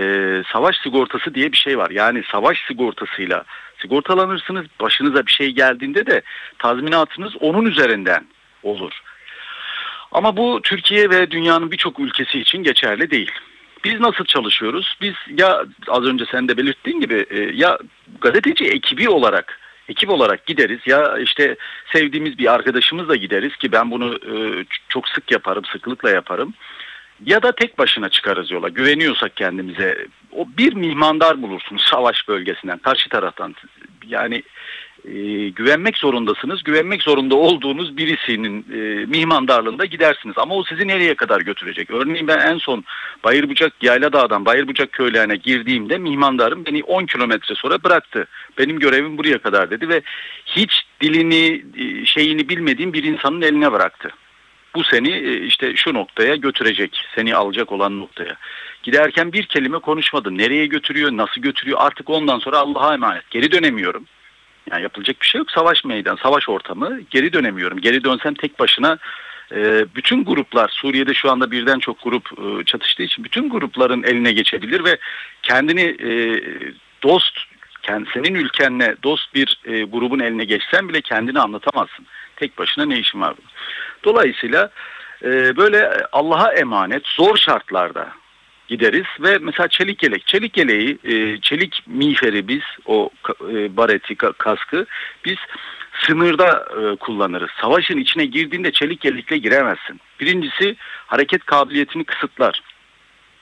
savaş 0.53 0.77
sigortası 0.77 1.35
diye 1.35 1.51
bir 1.51 1.57
şey 1.57 1.77
var. 1.77 1.89
Yani 1.89 2.23
savaş 2.31 2.57
sigortasıyla 2.67 3.43
sigortalanırsınız. 3.81 4.65
Başınıza 4.81 5.25
bir 5.25 5.31
şey 5.31 5.49
geldiğinde 5.51 6.05
de 6.05 6.21
tazminatınız 6.59 7.35
onun 7.39 7.65
üzerinden 7.65 8.25
olur. 8.67 9.01
Ama 10.11 10.37
bu 10.37 10.61
Türkiye 10.63 11.09
ve 11.09 11.31
dünyanın 11.31 11.71
birçok 11.71 11.99
ülkesi 11.99 12.39
için 12.39 12.63
geçerli 12.63 13.11
değil. 13.11 13.31
Biz 13.83 13.99
nasıl 13.99 14.25
çalışıyoruz? 14.25 14.97
Biz 15.01 15.13
ya 15.37 15.65
az 15.87 16.03
önce 16.03 16.25
sen 16.31 16.47
de 16.47 16.57
belirttiğin 16.57 17.01
gibi 17.01 17.25
e, 17.29 17.39
ya 17.39 17.77
gazeteci 18.21 18.65
ekibi 18.65 19.09
olarak 19.09 19.59
ekip 19.89 20.09
olarak 20.09 20.45
gideriz 20.45 20.79
ya 20.85 21.17
işte 21.17 21.55
sevdiğimiz 21.93 22.37
bir 22.37 22.53
arkadaşımızla 22.53 23.15
gideriz 23.15 23.55
ki 23.55 23.71
ben 23.71 23.91
bunu 23.91 24.15
e, 24.15 24.65
çok 24.89 25.09
sık 25.09 25.31
yaparım, 25.31 25.65
sıklıkla 25.65 26.09
yaparım. 26.09 26.53
Ya 27.25 27.41
da 27.43 27.51
tek 27.51 27.77
başına 27.77 28.09
çıkarız 28.09 28.51
yola. 28.51 28.69
Güveniyorsak 28.69 29.35
kendimize. 29.35 30.07
O 30.31 30.47
bir 30.57 30.73
mihmandar 30.73 31.41
bulursunuz 31.41 31.81
savaş 31.81 32.27
bölgesinden, 32.27 32.77
karşı 32.77 33.09
taraftan. 33.09 33.55
Yani 34.07 34.43
e, 35.05 35.49
güvenmek 35.49 35.97
zorundasınız. 35.97 36.63
Güvenmek 36.63 37.01
zorunda 37.03 37.35
olduğunuz 37.35 37.97
birisinin 37.97 38.65
e, 38.73 39.05
mihmandarlığında 39.05 39.85
gidersiniz. 39.85 40.35
Ama 40.37 40.55
o 40.55 40.63
sizi 40.63 40.87
nereye 40.87 41.15
kadar 41.15 41.41
götürecek? 41.41 41.91
Örneğin 41.91 42.27
ben 42.27 42.39
en 42.39 42.57
son 42.57 42.83
Bayırbucak 43.23 43.73
Yayla 43.83 44.13
Dağ'dan 44.13 44.45
Bayırbucak 44.45 44.91
köylerine 44.91 45.35
girdiğimde 45.35 45.97
mihmandarım 45.97 46.65
beni 46.65 46.83
10 46.83 47.05
kilometre 47.05 47.55
sonra 47.55 47.83
bıraktı. 47.83 48.27
Benim 48.57 48.79
görevim 48.79 49.17
buraya 49.17 49.37
kadar 49.37 49.71
dedi 49.71 49.89
ve 49.89 50.01
hiç 50.45 50.83
dilini 51.01 51.63
e, 51.77 52.05
şeyini 52.05 52.49
bilmediğim 52.49 52.93
bir 52.93 53.03
insanın 53.03 53.41
eline 53.41 53.71
bıraktı. 53.71 54.09
Bu 54.75 54.83
seni 54.83 55.09
e, 55.09 55.45
işte 55.45 55.75
şu 55.75 55.93
noktaya 55.93 56.35
götürecek, 56.35 57.01
seni 57.15 57.35
alacak 57.35 57.71
olan 57.71 57.99
noktaya. 57.99 58.35
Giderken 58.83 59.33
bir 59.33 59.43
kelime 59.43 59.79
konuşmadı. 59.79 60.37
Nereye 60.37 60.65
götürüyor, 60.65 61.11
nasıl 61.11 61.41
götürüyor 61.41 61.77
artık 61.81 62.09
ondan 62.09 62.39
sonra 62.39 62.57
Allah'a 62.57 62.93
emanet. 62.93 63.29
Geri 63.29 63.51
dönemiyorum. 63.51 64.05
Yani 64.71 64.83
yapılacak 64.83 65.21
bir 65.21 65.25
şey 65.25 65.39
yok. 65.39 65.51
Savaş 65.51 65.85
meydan, 65.85 66.15
savaş 66.15 66.49
ortamı. 66.49 66.99
Geri 67.09 67.33
dönemiyorum. 67.33 67.81
Geri 67.81 68.03
dönsem 68.03 68.33
tek 68.33 68.59
başına 68.59 68.97
e, 69.51 69.85
bütün 69.95 70.25
gruplar 70.25 70.69
Suriye'de 70.69 71.13
şu 71.13 71.31
anda 71.31 71.51
birden 71.51 71.79
çok 71.79 72.03
grup 72.03 72.29
e, 72.31 72.63
çatıştığı 72.63 73.03
için 73.03 73.23
bütün 73.23 73.49
grupların 73.49 74.03
eline 74.03 74.31
geçebilir 74.31 74.83
ve 74.83 74.97
kendini 75.43 75.97
dost 77.03 77.39
senin 78.13 78.35
ülkenle 78.35 78.95
dost 79.03 79.35
bir 79.35 79.59
grubun 79.65 80.19
eline 80.19 80.45
geçsen 80.45 80.89
bile 80.89 81.01
kendini 81.01 81.39
anlatamazsın. 81.39 82.05
Tek 82.35 82.57
başına 82.57 82.85
ne 82.85 82.99
işin 82.99 83.21
var? 83.21 83.35
Dolayısıyla 84.07 84.69
e, 85.23 85.57
böyle 85.57 86.05
Allah'a 86.11 86.53
emanet 86.53 87.07
zor 87.07 87.37
şartlarda 87.37 88.11
gideriz 88.67 89.05
ve 89.19 89.37
mesela 89.37 89.67
çelik 89.67 90.03
yelek, 90.03 90.27
çelik 90.27 90.57
yeleği, 90.57 90.97
e, 91.03 91.41
çelik 91.41 91.83
miğferi 91.87 92.47
biz 92.47 92.61
o 92.85 93.09
e, 93.41 93.77
bareti, 93.77 94.15
kaskı 94.15 94.85
biz 95.25 95.37
sınırda 96.05 96.67
e, 96.81 96.95
kullanırız. 96.95 97.49
Savaşın 97.61 97.97
içine 97.97 98.25
girdiğinde 98.25 98.71
çelik 98.71 99.05
yelekle 99.05 99.37
giremezsin. 99.37 100.01
Birincisi 100.19 100.75
hareket 101.07 101.45
kabiliyetini 101.45 102.03
kısıtlar. 102.03 102.61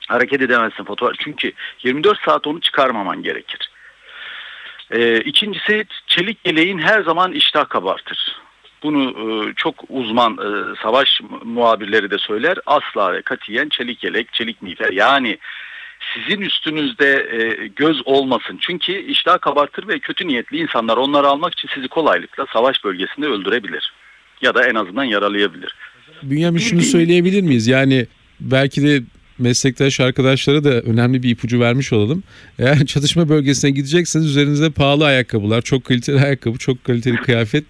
Hareket 0.08 0.42
edemezsin 0.42 0.84
fotoğraf 0.84 1.16
çünkü 1.18 1.52
24 1.82 2.18
saat 2.20 2.46
onu 2.46 2.60
çıkarmaman 2.60 3.22
gerekir. 3.22 3.70
E, 4.90 5.20
ikincisi 5.20 5.84
çelik 6.06 6.38
yeleğin 6.46 6.78
her 6.78 7.02
zaman 7.02 7.32
iştah 7.32 7.68
kabartır. 7.68 8.45
Bunu 8.82 9.10
e, 9.10 9.52
çok 9.56 9.74
uzman 9.88 10.32
e, 10.32 10.76
savaş 10.82 11.20
muhabirleri 11.44 12.10
de 12.10 12.18
söyler. 12.18 12.58
Asla 12.66 13.12
ve 13.12 13.22
katiyen 13.22 13.68
çelik 13.68 14.04
yelek, 14.04 14.32
çelik 14.32 14.62
miğfer. 14.62 14.92
Yani 14.92 15.38
sizin 16.14 16.40
üstünüzde 16.40 17.28
e, 17.32 17.66
göz 17.66 18.02
olmasın. 18.04 18.58
Çünkü 18.60 18.92
iştah 18.92 19.40
kabartır 19.40 19.88
ve 19.88 19.98
kötü 19.98 20.28
niyetli 20.28 20.58
insanlar 20.58 20.96
onları 20.96 21.26
almak 21.26 21.52
için 21.52 21.68
sizi 21.74 21.88
kolaylıkla 21.88 22.46
savaş 22.52 22.84
bölgesinde 22.84 23.26
öldürebilir. 23.26 23.92
Ya 24.42 24.54
da 24.54 24.68
en 24.68 24.74
azından 24.74 25.04
yaralayabilir. 25.04 25.74
Bünyamin 26.22 26.58
şunu 26.58 26.82
söyleyebilir 26.82 27.42
miyiz? 27.42 27.66
Yani 27.66 28.06
belki 28.40 28.82
de 28.82 29.02
meslektaş 29.38 30.00
arkadaşlara 30.00 30.64
da 30.64 30.70
önemli 30.70 31.22
bir 31.22 31.30
ipucu 31.30 31.60
vermiş 31.60 31.92
olalım. 31.92 32.22
Eğer 32.58 32.86
çatışma 32.86 33.28
bölgesine 33.28 33.70
gidecekseniz 33.70 34.26
üzerinizde 34.26 34.70
pahalı 34.70 35.04
ayakkabılar, 35.04 35.62
çok 35.62 35.84
kaliteli 35.84 36.20
ayakkabı, 36.24 36.58
çok 36.58 36.84
kaliteli 36.84 37.16
kıyafet 37.16 37.64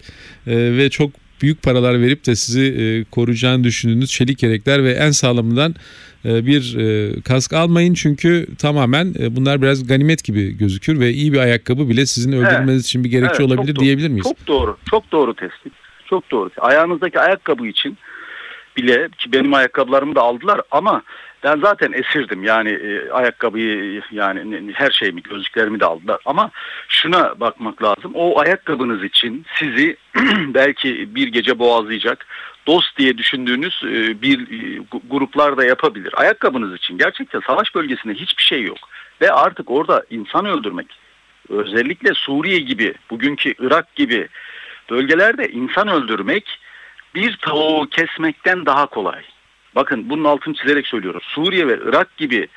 e, 0.47 0.55
ve 0.77 0.89
çok 0.89 1.11
büyük 1.41 1.63
paralar 1.63 2.01
verip 2.01 2.25
de 2.25 2.35
sizi 2.35 2.61
e, 2.61 3.03
koruyacağını 3.11 3.63
düşündüğünüz 3.63 4.11
çelik 4.11 4.43
yelekler 4.43 4.83
ve 4.83 4.91
en 4.91 5.11
sağlamından 5.11 5.75
e, 6.25 6.45
bir 6.45 6.77
e, 6.77 7.21
kask 7.21 7.53
almayın 7.53 7.93
çünkü 7.93 8.47
tamamen 8.59 9.13
e, 9.19 9.35
bunlar 9.35 9.61
biraz 9.61 9.87
ganimet 9.87 10.23
gibi 10.23 10.57
gözükür 10.57 10.99
ve 10.99 11.09
iyi 11.09 11.33
bir 11.33 11.37
ayakkabı 11.37 11.89
bile 11.89 12.05
sizin 12.05 12.31
öldürmeniz 12.31 12.73
evet. 12.73 12.85
için 12.85 13.03
bir 13.03 13.09
gerekçe 13.09 13.43
evet, 13.43 13.51
olabilir 13.51 13.75
diyebilir 13.75 14.09
miyiz? 14.09 14.23
Çok 14.23 14.47
doğru, 14.47 14.77
çok 14.89 15.11
doğru 15.11 15.35
tespit. 15.35 15.73
Çok 16.05 16.31
doğru. 16.31 16.49
Ayağınızdaki 16.57 17.19
ayakkabı 17.19 17.67
için 17.67 17.97
bile 18.77 19.09
ki 19.17 19.31
benim 19.33 19.53
ayakkabılarımı 19.53 20.15
da 20.15 20.21
aldılar 20.21 20.61
ama 20.71 21.03
ben 21.47 21.59
zaten 21.59 21.91
esirdim. 21.91 22.43
Yani 22.43 22.69
e, 22.69 23.09
ayakkabıyı 23.11 24.01
yani 24.11 24.73
her 24.73 24.91
şeyimi 24.91 25.23
gözlüklerimi 25.23 25.79
de 25.79 25.85
aldılar. 25.85 26.19
Ama 26.25 26.51
şuna 26.89 27.39
bakmak 27.39 27.83
lazım. 27.83 28.11
O 28.13 28.39
ayakkabınız 28.39 29.03
için 29.03 29.45
sizi 29.59 29.97
belki 30.53 31.15
bir 31.15 31.27
gece 31.27 31.59
boğazlayacak 31.59 32.25
dost 32.67 32.97
diye 32.97 33.17
düşündüğünüz 33.17 33.81
e, 33.83 34.21
bir 34.21 34.39
e, 34.39 34.81
gruplar 35.09 35.57
da 35.57 35.65
yapabilir. 35.65 36.13
Ayakkabınız 36.17 36.75
için. 36.75 36.97
Gerçekten 36.97 37.39
savaş 37.39 37.75
bölgesinde 37.75 38.13
hiçbir 38.13 38.43
şey 38.43 38.63
yok. 38.63 38.77
Ve 39.21 39.31
artık 39.31 39.71
orada 39.71 40.03
insan 40.09 40.45
öldürmek 40.45 40.87
özellikle 41.49 42.13
Suriye 42.13 42.59
gibi 42.59 42.93
bugünkü 43.09 43.53
Irak 43.59 43.95
gibi 43.95 44.27
bölgelerde 44.89 45.49
insan 45.49 45.87
öldürmek 45.87 46.59
bir 47.15 47.37
tavuğu 47.37 47.87
kesmekten 47.89 48.65
daha 48.65 48.85
kolay. 48.85 49.23
Bakın 49.77 50.09
bunun 50.09 50.23
altını 50.23 50.53
çizerek 50.53 50.87
söylüyorum. 50.87 51.21
Suriye 51.23 51.67
ve 51.67 51.79
Irak 51.85 52.17
gibi 52.17 52.47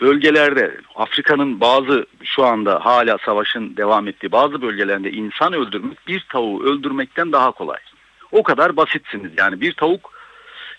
bölgelerde 0.00 0.76
Afrika'nın 0.94 1.60
bazı 1.60 2.06
şu 2.24 2.44
anda 2.44 2.84
hala 2.84 3.18
savaşın 3.18 3.76
devam 3.76 4.08
ettiği 4.08 4.32
bazı 4.32 4.62
bölgelerinde 4.62 5.10
insan 5.10 5.52
öldürmek 5.52 6.06
bir 6.06 6.26
tavuğu 6.28 6.62
öldürmekten 6.64 7.32
daha 7.32 7.50
kolay. 7.50 7.78
O 8.32 8.42
kadar 8.42 8.76
basitsiniz 8.76 9.30
yani 9.36 9.60
bir 9.60 9.72
tavuk 9.72 10.12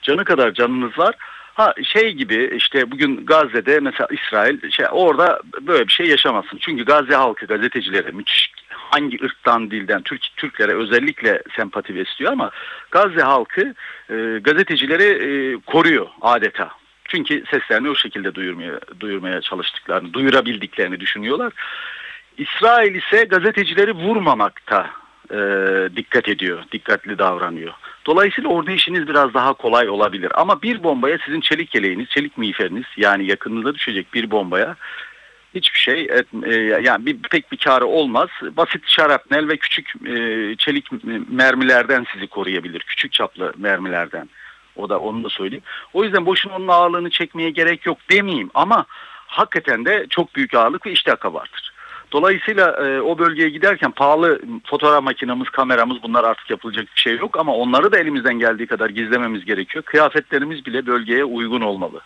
canı 0.02 0.26
kadar 0.26 0.54
canınız 0.54 1.00
var. 1.00 1.16
Ha 1.54 1.74
şey 1.84 2.12
gibi 2.12 2.54
işte 2.56 2.92
bugün 2.92 3.26
Gazze'de 3.26 3.80
mesela 3.80 4.08
İsrail 4.12 4.72
şey 4.72 4.86
orada 4.92 5.42
böyle 5.62 5.88
bir 5.88 5.94
şey 5.94 6.08
yaşamazsın. 6.08 6.58
Çünkü 6.62 6.86
Gazze 6.86 7.16
halkı 7.16 7.46
gazetecilere 7.46 8.12
müthiş 8.12 8.52
hangi 8.92 9.26
ırktan 9.26 9.72
dilden 9.72 10.02
Türk 10.02 10.22
Türklere 10.38 10.74
özellikle 10.74 11.42
sempati 11.56 11.96
besliyor 11.96 12.32
ama 12.32 12.52
Gazze 12.92 13.22
halkı 13.22 13.74
e, 14.10 14.40
gazetecileri 14.42 15.04
e, 15.04 15.58
koruyor 15.66 16.08
adeta. 16.22 16.72
Çünkü 17.06 17.44
seslerini 17.52 17.90
o 17.90 17.96
şekilde 17.96 18.36
duyurmaya 18.36 18.80
duyurmaya 19.00 19.42
çalıştıklarını, 19.42 20.14
duyurabildiklerini 20.14 21.00
düşünüyorlar. 21.00 21.54
İsrail 22.38 22.96
ise 22.96 23.24
gazetecileri 23.24 23.92
vurmamakta 23.92 24.90
e, 25.32 25.38
dikkat 25.96 26.30
ediyor, 26.30 26.64
dikkatli 26.72 27.20
davranıyor. 27.20 27.74
Dolayısıyla 28.06 28.50
orada 28.50 28.72
işiniz 28.72 29.08
biraz 29.08 29.34
daha 29.34 29.54
kolay 29.54 29.90
olabilir. 29.90 30.32
Ama 30.36 30.62
bir 30.62 30.84
bombaya 30.84 31.18
sizin 31.26 31.42
çelik 31.42 31.76
yeleğiniz, 31.76 32.10
çelik 32.10 32.38
miğferiniz 32.38 32.86
yani 32.98 33.26
yakınınıza 33.26 33.76
düşecek 33.76 34.14
bir 34.14 34.32
bombaya 34.32 34.76
hiçbir 35.56 35.80
şey 35.80 36.02
et, 36.02 36.28
e, 36.44 36.56
yani 36.56 37.06
bir 37.06 37.22
pek 37.22 37.52
bir 37.52 37.58
karı 37.58 37.86
olmaz. 37.86 38.30
Basit 38.58 38.88
şarapnel 38.88 39.48
ve 39.48 39.58
küçük 39.58 39.94
e, 40.08 40.16
çelik 40.58 40.88
mermilerden 41.30 42.06
sizi 42.14 42.28
koruyabilir. 42.28 42.80
Küçük 42.80 43.12
çaplı 43.12 43.54
mermilerden. 43.58 44.30
O 44.76 44.90
da 44.90 45.00
onu 45.00 45.24
da 45.24 45.30
söyleyeyim. 45.30 45.64
O 45.94 46.04
yüzden 46.04 46.26
boşuna 46.26 46.56
onun 46.56 46.68
ağırlığını 46.68 47.10
çekmeye 47.10 47.50
gerek 47.50 47.86
yok 47.86 47.98
demeyeyim 48.12 48.52
ama 48.54 48.86
hakikaten 49.28 49.86
de 49.86 50.06
çok 50.10 50.36
büyük 50.36 50.54
ağırlık 50.54 50.86
ve 50.86 50.92
iştahka 50.92 51.34
vardır. 51.34 51.72
Dolayısıyla 52.12 52.72
e, 52.72 53.02
o 53.02 53.18
bölgeye 53.18 53.50
giderken 53.50 53.92
pahalı 53.92 54.42
fotoğraf 54.66 55.04
makinamız, 55.04 55.50
kameramız 55.50 56.04
bunlar 56.04 56.24
artık 56.24 56.50
yapılacak 56.50 56.86
bir 56.96 57.02
şey 57.02 57.18
yok 57.18 57.40
ama 57.40 57.56
onları 57.56 57.92
da 57.92 58.00
elimizden 58.00 58.40
geldiği 58.40 58.68
kadar 58.68 58.90
gizlememiz 58.90 59.46
gerekiyor. 59.46 59.84
Kıyafetlerimiz 59.84 60.66
bile 60.66 60.86
bölgeye 60.86 61.24
uygun 61.24 61.62
olmalı. 61.62 62.02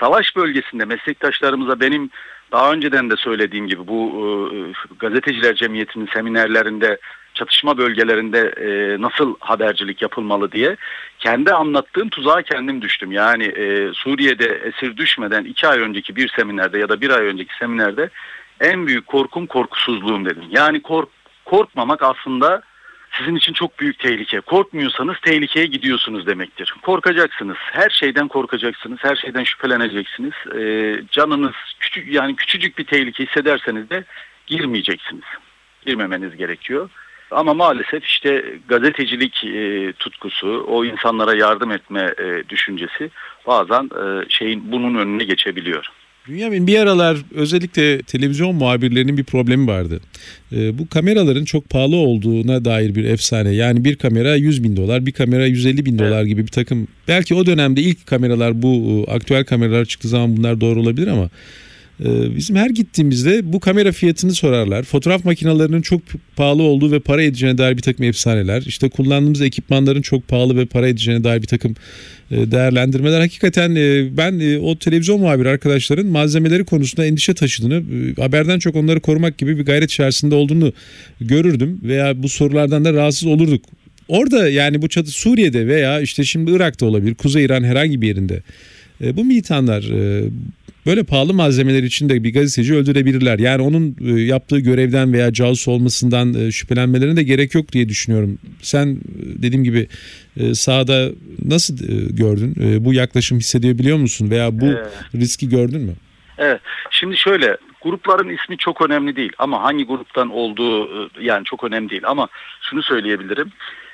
Savaş 0.00 0.36
bölgesinde 0.36 0.84
meslektaşlarımıza 0.84 1.80
benim 1.80 2.10
daha 2.52 2.72
önceden 2.72 3.10
de 3.10 3.16
söylediğim 3.16 3.66
gibi 3.66 3.86
bu 3.86 4.12
e, 4.54 4.56
gazeteciler 4.98 5.54
cemiyetinin 5.54 6.08
seminerlerinde 6.14 6.98
çatışma 7.34 7.78
bölgelerinde 7.78 8.54
e, 8.56 9.00
nasıl 9.02 9.34
habercilik 9.40 10.02
yapılmalı 10.02 10.52
diye 10.52 10.76
kendi 11.18 11.52
anlattığım 11.52 12.08
tuzağa 12.08 12.42
kendim 12.42 12.82
düştüm. 12.82 13.12
Yani 13.12 13.44
e, 13.44 13.92
Suriye'de 13.94 14.62
esir 14.64 14.96
düşmeden 14.96 15.44
iki 15.44 15.68
ay 15.68 15.80
önceki 15.80 16.16
bir 16.16 16.28
seminerde 16.28 16.78
ya 16.78 16.88
da 16.88 17.00
bir 17.00 17.10
ay 17.10 17.26
önceki 17.26 17.56
seminerde 17.56 18.10
en 18.60 18.86
büyük 18.86 19.06
korkum 19.06 19.46
korkusuzluğum 19.46 20.24
dedim. 20.24 20.44
Yani 20.50 20.82
kork 20.82 21.08
korkmamak 21.44 22.02
aslında 22.02 22.62
sizin 23.18 23.36
için 23.36 23.52
çok 23.52 23.78
büyük 23.78 23.98
tehlike. 23.98 24.40
Korkmuyorsanız 24.40 25.16
tehlikeye 25.22 25.66
gidiyorsunuz 25.66 26.26
demektir. 26.26 26.74
Korkacaksınız. 26.82 27.56
Her 27.60 27.90
şeyden 27.90 28.28
korkacaksınız. 28.28 28.98
Her 29.02 29.16
şeyden 29.16 29.44
şüpheleneceksiniz. 29.44 30.34
Ee, 30.58 31.02
canınız 31.10 31.54
küçük 31.80 32.12
yani 32.12 32.36
küçücük 32.36 32.78
bir 32.78 32.84
tehlike 32.84 33.26
hissederseniz 33.26 33.90
de 33.90 34.04
girmeyeceksiniz. 34.46 35.24
Girmemeniz 35.86 36.36
gerekiyor. 36.36 36.90
Ama 37.30 37.54
maalesef 37.54 38.04
işte 38.04 38.44
gazetecilik 38.68 39.44
e, 39.44 39.92
tutkusu, 39.92 40.64
o 40.68 40.84
insanlara 40.84 41.34
yardım 41.34 41.70
etme 41.70 42.14
e, 42.18 42.48
düşüncesi 42.48 43.10
bazen 43.46 43.84
e, 43.84 44.28
şeyin 44.28 44.72
bunun 44.72 44.94
önüne 44.94 45.24
geçebiliyor. 45.24 45.90
Bünyamin 46.28 46.66
bir 46.66 46.78
aralar 46.78 47.18
özellikle 47.34 48.02
televizyon 48.02 48.54
muhabirlerinin 48.54 49.16
bir 49.16 49.24
problemi 49.24 49.66
vardı. 49.66 50.00
Ee, 50.52 50.78
bu 50.78 50.88
kameraların 50.88 51.44
çok 51.44 51.70
pahalı 51.70 51.96
olduğuna 51.96 52.64
dair 52.64 52.94
bir 52.94 53.04
efsane. 53.04 53.50
Yani 53.50 53.84
bir 53.84 53.96
kamera 53.96 54.34
100 54.34 54.64
bin 54.64 54.76
dolar, 54.76 55.06
bir 55.06 55.12
kamera 55.12 55.46
150 55.46 55.86
bin 55.86 55.98
dolar 55.98 56.24
gibi 56.24 56.42
bir 56.42 56.50
takım. 56.50 56.88
Belki 57.08 57.34
o 57.34 57.46
dönemde 57.46 57.82
ilk 57.82 58.06
kameralar 58.06 58.62
bu 58.62 59.04
e, 59.08 59.10
aktüel 59.10 59.44
kameralar 59.44 59.84
çıktığı 59.84 60.08
zaman 60.08 60.36
bunlar 60.36 60.60
doğru 60.60 60.80
olabilir 60.80 61.06
ama 61.06 61.30
e, 62.04 62.36
bizim 62.36 62.56
her 62.56 62.70
gittiğimizde 62.70 63.52
bu 63.52 63.60
kamera 63.60 63.92
fiyatını 63.92 64.34
sorarlar. 64.34 64.82
Fotoğraf 64.82 65.24
makinelerinin 65.24 65.82
çok 65.82 66.02
pahalı 66.36 66.62
olduğu 66.62 66.92
ve 66.92 67.00
para 67.00 67.22
edeceğine 67.22 67.58
dair 67.58 67.76
bir 67.76 67.82
takım 67.82 68.04
efsaneler. 68.04 68.62
İşte 68.66 68.88
kullandığımız 68.88 69.40
ekipmanların 69.40 70.02
çok 70.02 70.28
pahalı 70.28 70.56
ve 70.56 70.66
para 70.66 70.88
edeceğine 70.88 71.24
dair 71.24 71.42
bir 71.42 71.46
takım 71.46 71.70
e, 71.72 71.76
değerlendirmeler. 72.30 73.20
Hakikaten 73.20 73.74
e, 73.74 74.16
ben 74.16 74.40
e, 74.40 74.58
o 74.58 74.78
televizyon 74.78 75.20
muhabiri 75.20 75.48
arkadaşların 75.48 76.06
malzemeleri 76.06 76.64
konusunda 76.64 77.06
endişe 77.06 77.34
taşıdığını, 77.34 77.82
haberden 78.16 78.58
çok 78.58 78.76
onları 78.76 79.00
korumak 79.00 79.38
gibi 79.38 79.58
bir 79.58 79.64
gayret 79.64 79.90
içerisinde 79.90 80.34
olduğunu 80.34 80.72
görürdüm 81.20 81.80
veya 81.82 82.22
bu 82.22 82.28
sorulardan 82.28 82.84
da 82.84 82.92
rahatsız 82.92 83.28
olurduk. 83.28 83.64
Orada 84.08 84.48
yani 84.48 84.82
bu 84.82 84.88
çatı 84.88 85.10
Suriye'de 85.10 85.66
veya 85.66 86.00
işte 86.00 86.24
şimdi 86.24 86.50
Irak'ta 86.50 86.86
olabilir, 86.86 87.14
Kuzey 87.14 87.44
İran 87.44 87.64
herhangi 87.64 88.02
bir 88.02 88.06
yerinde. 88.06 88.42
Bu 89.00 89.24
militanlar 89.24 89.84
böyle 90.90 91.02
pahalı 91.02 91.34
malzemeler 91.34 91.82
için 91.82 92.08
de 92.08 92.24
bir 92.24 92.34
gazeteci 92.34 92.74
öldürebilirler. 92.74 93.38
Yani 93.38 93.62
onun 93.62 93.96
yaptığı 94.16 94.58
görevden 94.58 95.12
veya 95.12 95.32
casus 95.32 95.68
olmasından 95.68 96.50
şüphelenmelerine 96.50 97.16
de 97.16 97.22
gerek 97.22 97.54
yok 97.54 97.72
diye 97.72 97.88
düşünüyorum. 97.88 98.38
Sen 98.62 98.98
dediğim 99.42 99.64
gibi 99.64 99.88
sahada 100.54 101.08
nasıl 101.44 101.76
gördün? 102.10 102.54
Bu 102.84 102.94
yaklaşım 102.94 103.38
hissedebiliyor 103.38 103.98
musun 103.98 104.30
veya 104.30 104.60
bu 104.60 104.66
riski 105.14 105.48
gördün 105.48 105.80
mü? 105.80 105.92
Evet. 106.38 106.60
Şimdi 106.90 107.16
şöyle 107.16 107.56
grupların 107.80 108.28
ismi 108.28 108.56
çok 108.58 108.82
önemli 108.82 109.16
değil 109.16 109.32
ama 109.38 109.62
hangi 109.62 109.84
gruptan 109.84 110.30
olduğu 110.30 111.10
yani 111.20 111.44
çok 111.44 111.64
önemli 111.64 111.90
değil 111.90 112.02
ama 112.04 112.28
şunu 112.62 112.82
söyleyebilirim. 112.82 113.52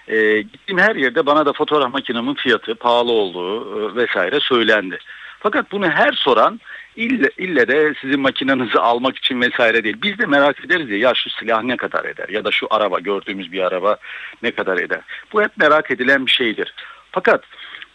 E, 0.08 0.42
gittiğim 0.42 0.78
her 0.78 0.96
yerde 0.96 1.26
bana 1.26 1.46
da 1.46 1.52
fotoğraf 1.52 1.92
makinemin 1.92 2.34
fiyatı 2.34 2.74
pahalı 2.74 3.12
olduğu 3.12 3.60
e, 3.60 3.94
vesaire 3.96 4.40
söylendi. 4.40 4.98
Fakat 5.40 5.72
bunu 5.72 5.90
her 5.90 6.12
soran 6.12 6.60
ille, 6.96 7.30
ille 7.38 7.68
de 7.68 7.94
sizin 8.00 8.20
makinenizi 8.20 8.78
almak 8.78 9.16
için 9.16 9.40
vesaire 9.40 9.84
değil. 9.84 9.96
Biz 10.02 10.18
de 10.18 10.26
merak 10.26 10.64
ederiz 10.64 10.90
ya, 10.90 10.96
ya 10.96 11.14
şu 11.14 11.30
silah 11.30 11.62
ne 11.62 11.76
kadar 11.76 12.04
eder 12.04 12.28
ya 12.28 12.44
da 12.44 12.50
şu 12.50 12.66
araba 12.70 13.00
gördüğümüz 13.00 13.52
bir 13.52 13.60
araba 13.60 13.96
ne 14.42 14.50
kadar 14.50 14.78
eder. 14.78 15.00
Bu 15.32 15.42
hep 15.42 15.56
merak 15.56 15.90
edilen 15.90 16.26
bir 16.26 16.30
şeydir. 16.30 16.74
Fakat 17.12 17.44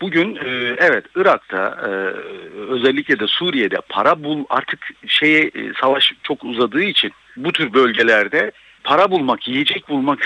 bugün 0.02 0.36
e, 0.36 0.76
evet 0.78 1.06
Irak'ta 1.16 1.78
e, 1.84 1.90
özellikle 2.58 3.20
de 3.20 3.28
Suriye'de 3.28 3.78
para 3.90 4.24
bul 4.24 4.46
artık 4.50 4.80
şeye 5.08 5.44
e, 5.44 5.74
savaş 5.82 6.14
çok 6.24 6.44
uzadığı 6.44 6.84
için 6.84 7.12
bu 7.38 7.52
tür 7.52 7.74
bölgelerde 7.74 8.52
para 8.84 9.12
bulmak, 9.12 9.48
yiyecek 9.48 9.89
bulmak 9.89 10.20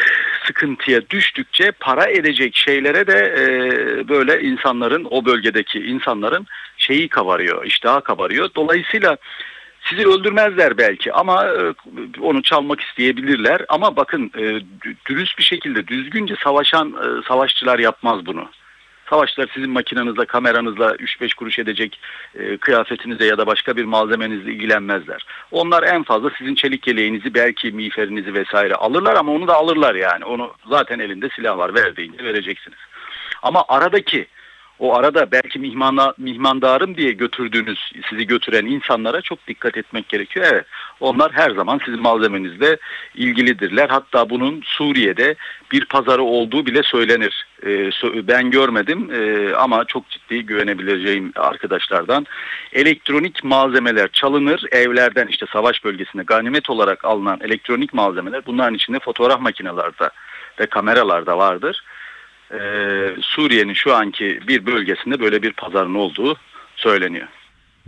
sıkıntıya 0.45 1.09
düştükçe 1.09 1.71
para 1.71 2.05
edecek 2.05 2.55
şeylere 2.55 3.07
de 3.07 3.33
e, 3.37 4.07
böyle 4.09 4.41
insanların 4.41 5.07
o 5.09 5.25
bölgedeki 5.25 5.79
insanların 5.79 6.47
şeyi 6.77 7.09
kabarıyor, 7.09 7.65
iştahı 7.65 8.01
kabarıyor. 8.01 8.49
Dolayısıyla 8.55 9.17
sizi 9.89 10.07
öldürmezler 10.07 10.77
belki 10.77 11.13
ama 11.13 11.45
e, 11.45 11.73
onu 12.21 12.43
çalmak 12.43 12.81
isteyebilirler. 12.81 13.61
Ama 13.69 13.95
bakın 13.95 14.31
e, 14.37 14.61
dürüst 15.05 15.37
bir 15.37 15.43
şekilde 15.43 15.87
düzgünce 15.87 16.35
savaşan 16.43 16.89
e, 16.89 17.27
savaşçılar 17.27 17.79
yapmaz 17.79 18.25
bunu. 18.25 18.49
Savaşçılar 19.09 19.49
sizin 19.53 19.69
makinenizle, 19.69 20.25
kameranızla 20.25 20.95
3-5 20.95 21.35
kuruş 21.35 21.59
edecek 21.59 21.99
e, 22.35 22.57
kıyafetinizle 22.57 23.25
ya 23.25 23.37
da 23.37 23.47
başka 23.47 23.77
bir 23.77 23.83
malzemenizle 23.83 24.51
ilgilenmezler. 24.51 25.25
Onlar 25.51 25.83
en 25.83 26.03
fazla 26.03 26.29
sizin 26.37 26.55
çelik 26.55 26.87
yeleğinizi, 26.87 27.33
belki 27.33 27.71
miğferinizi 27.71 28.33
vesaire 28.33 28.75
alırlar 28.75 29.15
ama 29.15 29.31
onu 29.31 29.47
da 29.47 29.55
alırlar 29.55 29.95
yani. 29.95 30.25
Onu 30.25 30.53
zaten 30.69 30.99
elinde 30.99 31.29
silah 31.35 31.57
var, 31.57 31.75
ver 31.75 31.95
deyince 31.95 32.23
vereceksiniz. 32.23 32.79
Ama 33.41 33.65
aradaki 33.67 34.27
o 34.79 34.95
arada 34.95 35.31
belki 35.31 35.59
mihmana, 35.59 36.13
mihmandarım 36.17 36.97
diye 36.97 37.11
götürdüğünüz, 37.11 37.91
sizi 38.09 38.27
götüren 38.27 38.65
insanlara 38.65 39.21
çok 39.21 39.47
dikkat 39.47 39.77
etmek 39.77 40.09
gerekiyor. 40.09 40.45
Evet, 40.51 40.65
onlar 40.99 41.31
her 41.31 41.51
zaman 41.51 41.79
sizin 41.85 42.01
malzemenizle 42.01 42.77
ilgilidirler. 43.15 43.89
Hatta 43.89 44.29
bunun 44.29 44.61
Suriye'de 44.65 45.35
bir 45.71 45.85
pazarı 45.85 46.23
olduğu 46.23 46.65
bile 46.65 46.83
söylenir. 46.83 47.47
Ee, 47.65 47.89
ben 48.27 48.51
görmedim 48.51 49.09
ee, 49.13 49.53
ama 49.55 49.85
çok 49.85 50.09
ciddi 50.09 50.45
güvenebileceğim 50.45 51.31
arkadaşlardan. 51.35 52.25
Elektronik 52.73 53.43
malzemeler 53.43 54.07
çalınır 54.11 54.63
evlerden 54.71 55.27
işte 55.27 55.45
savaş 55.53 55.83
bölgesinde 55.83 56.23
ganimet 56.23 56.69
olarak 56.69 57.05
alınan 57.05 57.39
elektronik 57.41 57.93
malzemeler 57.93 58.45
bunların 58.45 58.73
içinde 58.73 58.99
fotoğraf 58.99 59.41
makinelerde 59.41 60.09
ve 60.59 60.65
kameralarda 60.65 61.37
vardır 61.37 61.83
e, 62.51 62.59
Suriye'nin 63.21 63.73
şu 63.73 63.93
anki 63.95 64.39
bir 64.47 64.65
bölgesinde 64.65 65.19
böyle 65.19 65.43
bir 65.43 65.53
pazarın 65.53 65.95
olduğu 65.95 66.37
söyleniyor. 66.75 67.27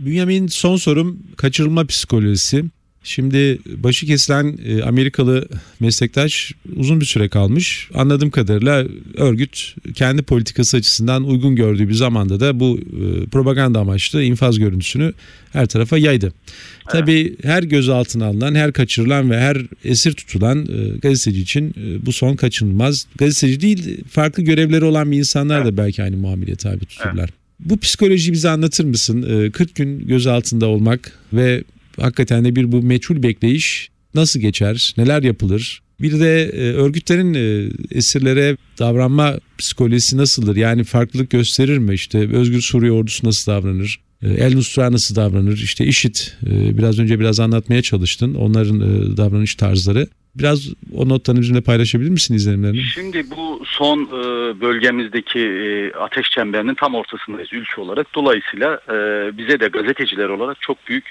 Bünyamin 0.00 0.46
son 0.46 0.76
sorum 0.76 1.18
kaçırılma 1.36 1.86
psikolojisi. 1.86 2.64
Şimdi 3.08 3.58
başı 3.66 4.06
kesilen 4.06 4.58
e, 4.66 4.82
Amerikalı 4.82 5.48
meslektaş 5.80 6.52
uzun 6.76 7.00
bir 7.00 7.04
süre 7.04 7.28
kalmış. 7.28 7.88
Anladığım 7.94 8.30
kadarıyla 8.30 8.86
örgüt 9.16 9.74
kendi 9.94 10.22
politikası 10.22 10.76
açısından 10.76 11.24
uygun 11.24 11.56
gördüğü 11.56 11.88
bir 11.88 11.94
zamanda 11.94 12.40
da 12.40 12.60
bu 12.60 12.78
e, 12.78 13.26
propaganda 13.26 13.80
amaçlı 13.80 14.22
infaz 14.22 14.58
görüntüsünü 14.58 15.12
her 15.52 15.66
tarafa 15.66 15.98
yaydı. 15.98 16.26
Evet. 16.26 16.34
Tabii 16.88 17.36
her 17.42 17.62
gözaltına 17.62 18.26
alınan, 18.26 18.54
her 18.54 18.72
kaçırılan 18.72 19.30
ve 19.30 19.38
her 19.38 19.58
esir 19.84 20.12
tutulan 20.12 20.58
e, 20.58 20.98
gazeteci 20.98 21.40
için 21.40 21.74
bu 22.06 22.12
son 22.12 22.36
kaçınılmaz. 22.36 23.06
Gazeteci 23.18 23.60
değil 23.60 24.04
farklı 24.10 24.42
görevleri 24.42 24.84
olan 24.84 25.10
bir 25.10 25.18
insanlar 25.18 25.64
da 25.64 25.76
belki 25.76 26.02
aynı 26.02 26.16
muameleye 26.16 26.56
tabi 26.56 26.86
tutulurlar. 26.86 27.18
Evet. 27.18 27.32
Bu 27.60 27.78
psikolojiyi 27.78 28.32
bize 28.32 28.48
anlatır 28.48 28.84
mısın? 28.84 29.50
40 29.52 29.74
gün 29.74 30.06
gözaltında 30.06 30.66
olmak 30.66 31.12
ve 31.32 31.64
hakikaten 32.00 32.44
de 32.44 32.56
bir 32.56 32.72
bu 32.72 32.82
meçhul 32.82 33.22
bekleyiş 33.22 33.88
nasıl 34.14 34.40
geçer, 34.40 34.94
neler 34.96 35.22
yapılır? 35.22 35.82
Bir 36.00 36.20
de 36.20 36.42
e, 36.42 36.72
örgütlerin 36.72 37.34
e, 37.34 37.68
esirlere 37.90 38.56
davranma 38.78 39.34
psikolojisi 39.58 40.16
nasıldır? 40.16 40.56
Yani 40.56 40.84
farklılık 40.84 41.30
gösterir 41.30 41.78
mi? 41.78 41.94
İşte 41.94 42.18
Özgür 42.18 42.60
Suriye 42.60 42.92
ordusu 42.92 43.26
nasıl 43.26 43.52
davranır? 43.52 44.00
E, 44.22 44.28
El 44.28 44.54
Nusra 44.54 44.92
nasıl 44.92 45.16
davranır? 45.16 45.56
İşte 45.56 45.84
IŞİD 45.84 46.16
e, 46.46 46.78
biraz 46.78 46.98
önce 46.98 47.20
biraz 47.20 47.40
anlatmaya 47.40 47.82
çalıştın. 47.82 48.34
Onların 48.34 48.80
davranış 49.16 49.54
tarzları. 49.54 50.06
Biraz 50.34 50.68
o 50.94 51.08
notlarını 51.08 51.40
bizimle 51.40 51.60
paylaşabilir 51.60 52.10
misin 52.10 52.34
izlenimlerini? 52.34 52.82
Şimdi 52.82 53.24
bu 53.36 53.62
son 53.64 54.02
e, 54.02 54.60
bölgemizdeki 54.60 55.42
ateş 56.00 56.30
çemberinin 56.30 56.74
tam 56.74 56.94
ortasındayız 56.94 57.52
ülke 57.52 57.80
olarak. 57.80 58.06
Dolayısıyla 58.14 58.80
bize 59.38 59.60
de 59.60 59.68
gazeteciler 59.68 60.28
olarak 60.28 60.56
çok 60.60 60.86
büyük 60.88 61.04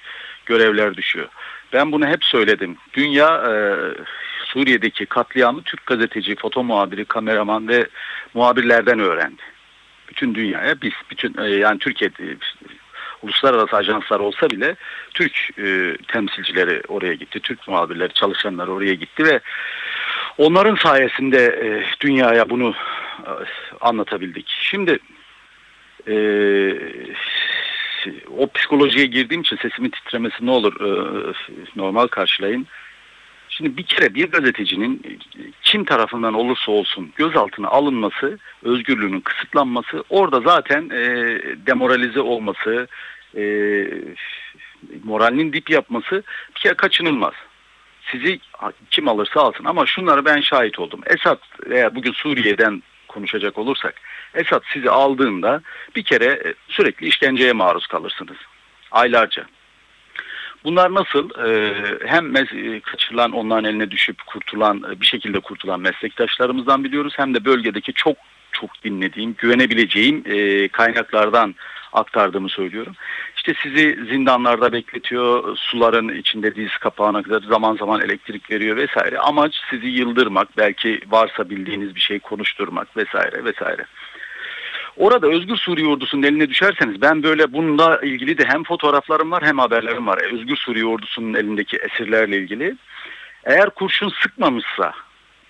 görevler 0.48 0.96
düşüyor. 0.96 1.28
Ben 1.74 1.92
bunu 1.92 2.08
hep 2.08 2.24
söyledim. 2.24 2.78
Dünya 2.94 3.28
e, 3.28 3.54
Suriye'deki 4.46 5.06
katliamı 5.06 5.62
Türk 5.62 5.86
gazeteci, 5.86 6.36
foto 6.36 6.64
muhabiri, 6.64 7.06
kameraman 7.06 7.68
ve 7.68 7.88
muhabirlerden 8.34 9.00
öğrendi. 9.00 9.42
Bütün 10.10 10.36
dünyaya 10.36 10.82
biz, 10.82 10.94
bütün 11.12 11.38
e, 11.42 11.50
yani 11.50 11.80
Türkiye'de 11.80 12.38
uluslararası 13.22 13.76
ajanslar 13.76 14.20
olsa 14.20 14.50
bile 14.50 14.76
Türk 15.14 15.60
e, 15.60 15.98
temsilcileri 16.08 16.82
oraya 16.88 17.14
gitti. 17.14 17.40
Türk 17.40 17.68
muhabirleri, 17.68 18.14
çalışanlar 18.14 18.68
oraya 18.68 18.94
gitti 18.94 19.26
ve 19.26 19.40
onların 20.38 20.76
sayesinde 20.76 21.46
e, 21.46 21.68
dünyaya 22.02 22.50
bunu 22.50 22.76
e, 23.26 23.32
anlatabildik. 23.82 24.48
Şimdi 24.62 25.00
e, 26.08 26.16
o 28.38 28.48
psikolojiye 28.52 29.06
girdiğim 29.06 29.42
için 29.42 29.58
sesimin 29.58 29.90
titremesi 29.90 30.46
ne 30.46 30.52
olur 30.52 30.82
e, 30.82 31.34
normal 31.76 32.08
karşılayın. 32.08 32.68
Şimdi 33.50 33.78
bir 33.78 33.84
kere 33.84 34.16
bir 34.16 34.32
gazetecinin 34.32 35.20
kim 35.62 35.86
tarafından 35.86 36.34
olursa 36.34 36.72
olsun 36.72 37.12
gözaltına 37.16 37.68
alınması, 37.68 38.40
özgürlüğünün 38.64 39.20
kısıtlanması, 39.20 40.04
orada 40.10 40.42
zaten 40.42 40.90
e, 40.90 41.02
demoralize 41.68 42.22
olması, 42.22 42.88
e, 43.38 43.44
moralinin 45.04 45.54
dip 45.54 45.70
yapması 45.70 46.24
bir 46.56 46.60
kere 46.60 46.74
kaçınılmaz. 46.74 47.34
Sizi 48.12 48.40
kim 48.92 49.08
alırsa 49.08 49.42
alsın 49.42 49.66
ama 49.66 49.86
şunları 49.86 50.26
ben 50.26 50.42
şahit 50.42 50.80
oldum. 50.80 51.02
Esad 51.06 51.40
veya 51.70 51.96
bugün 51.96 52.12
Suriye'den 52.12 52.84
konuşacak 53.18 53.58
olursak 53.58 53.96
Esad 54.34 54.64
sizi 54.74 54.90
aldığında 54.90 55.62
bir 55.96 56.04
kere 56.04 56.26
e, 56.26 56.54
sürekli 56.70 57.08
işkenceye 57.08 57.54
maruz 57.54 57.88
kalırsınız. 57.88 58.38
Aylarca. 58.92 59.46
Bunlar 60.64 60.94
nasıl? 60.94 61.30
Ee, 61.48 61.74
hem 62.06 62.36
e, 62.36 62.80
kaçırılan 62.80 63.32
onların 63.32 63.64
eline 63.64 63.92
düşüp 63.92 64.26
kurtulan 64.26 64.84
e, 64.92 65.02
bir 65.02 65.06
şekilde 65.06 65.40
kurtulan 65.40 65.80
meslektaşlarımızdan 65.80 66.84
biliyoruz 66.84 67.14
hem 67.18 67.34
de 67.34 67.46
bölgedeki 67.46 67.94
çok 67.94 68.18
çok 68.52 68.84
dinlediğim, 68.84 69.36
güvenebileceğim 69.38 70.24
e, 70.26 70.68
kaynaklardan 70.68 71.56
aktardığımı 71.94 72.50
söylüyorum. 72.50 72.94
İşte 73.48 73.70
sizi 73.70 74.06
zindanlarda 74.10 74.72
bekletiyor, 74.72 75.58
suların 75.58 76.10
içinde 76.10 76.56
diz 76.56 76.78
kapağına 76.78 77.24
kadar 77.24 77.42
zaman 77.42 77.76
zaman 77.76 78.02
elektrik 78.02 78.52
veriyor 78.52 78.78
vesaire. 78.78 79.20
Amaç 79.20 79.56
sizi 79.70 79.88
yıldırmak, 79.88 80.58
belki 80.58 81.00
varsa 81.08 81.50
bildiğiniz 81.50 81.96
bir 81.96 82.00
şey 82.00 82.20
konuşturmak 82.20 82.98
vesaire 82.98 83.46
vesaire. 83.46 83.86
Orada 84.98 85.28
Özgür 85.28 85.56
Suriye 85.56 85.88
ordusunun 85.88 86.24
eline 86.24 86.50
düşerseniz 86.50 87.02
ben 87.02 87.24
böyle 87.24 87.54
bununla 87.54 88.00
ilgili 88.02 88.38
de 88.38 88.44
hem 88.48 88.64
fotoğraflarım 88.64 89.32
var 89.32 89.44
hem 89.46 89.58
haberlerim 89.58 90.08
var. 90.08 90.34
Özgür 90.34 90.56
Suriye 90.56 90.86
ordusunun 90.86 91.34
elindeki 91.34 91.78
esirlerle 91.78 92.38
ilgili. 92.38 92.76
Eğer 93.44 93.70
kurşun 93.70 94.10
sıkmamışsa 94.22 94.94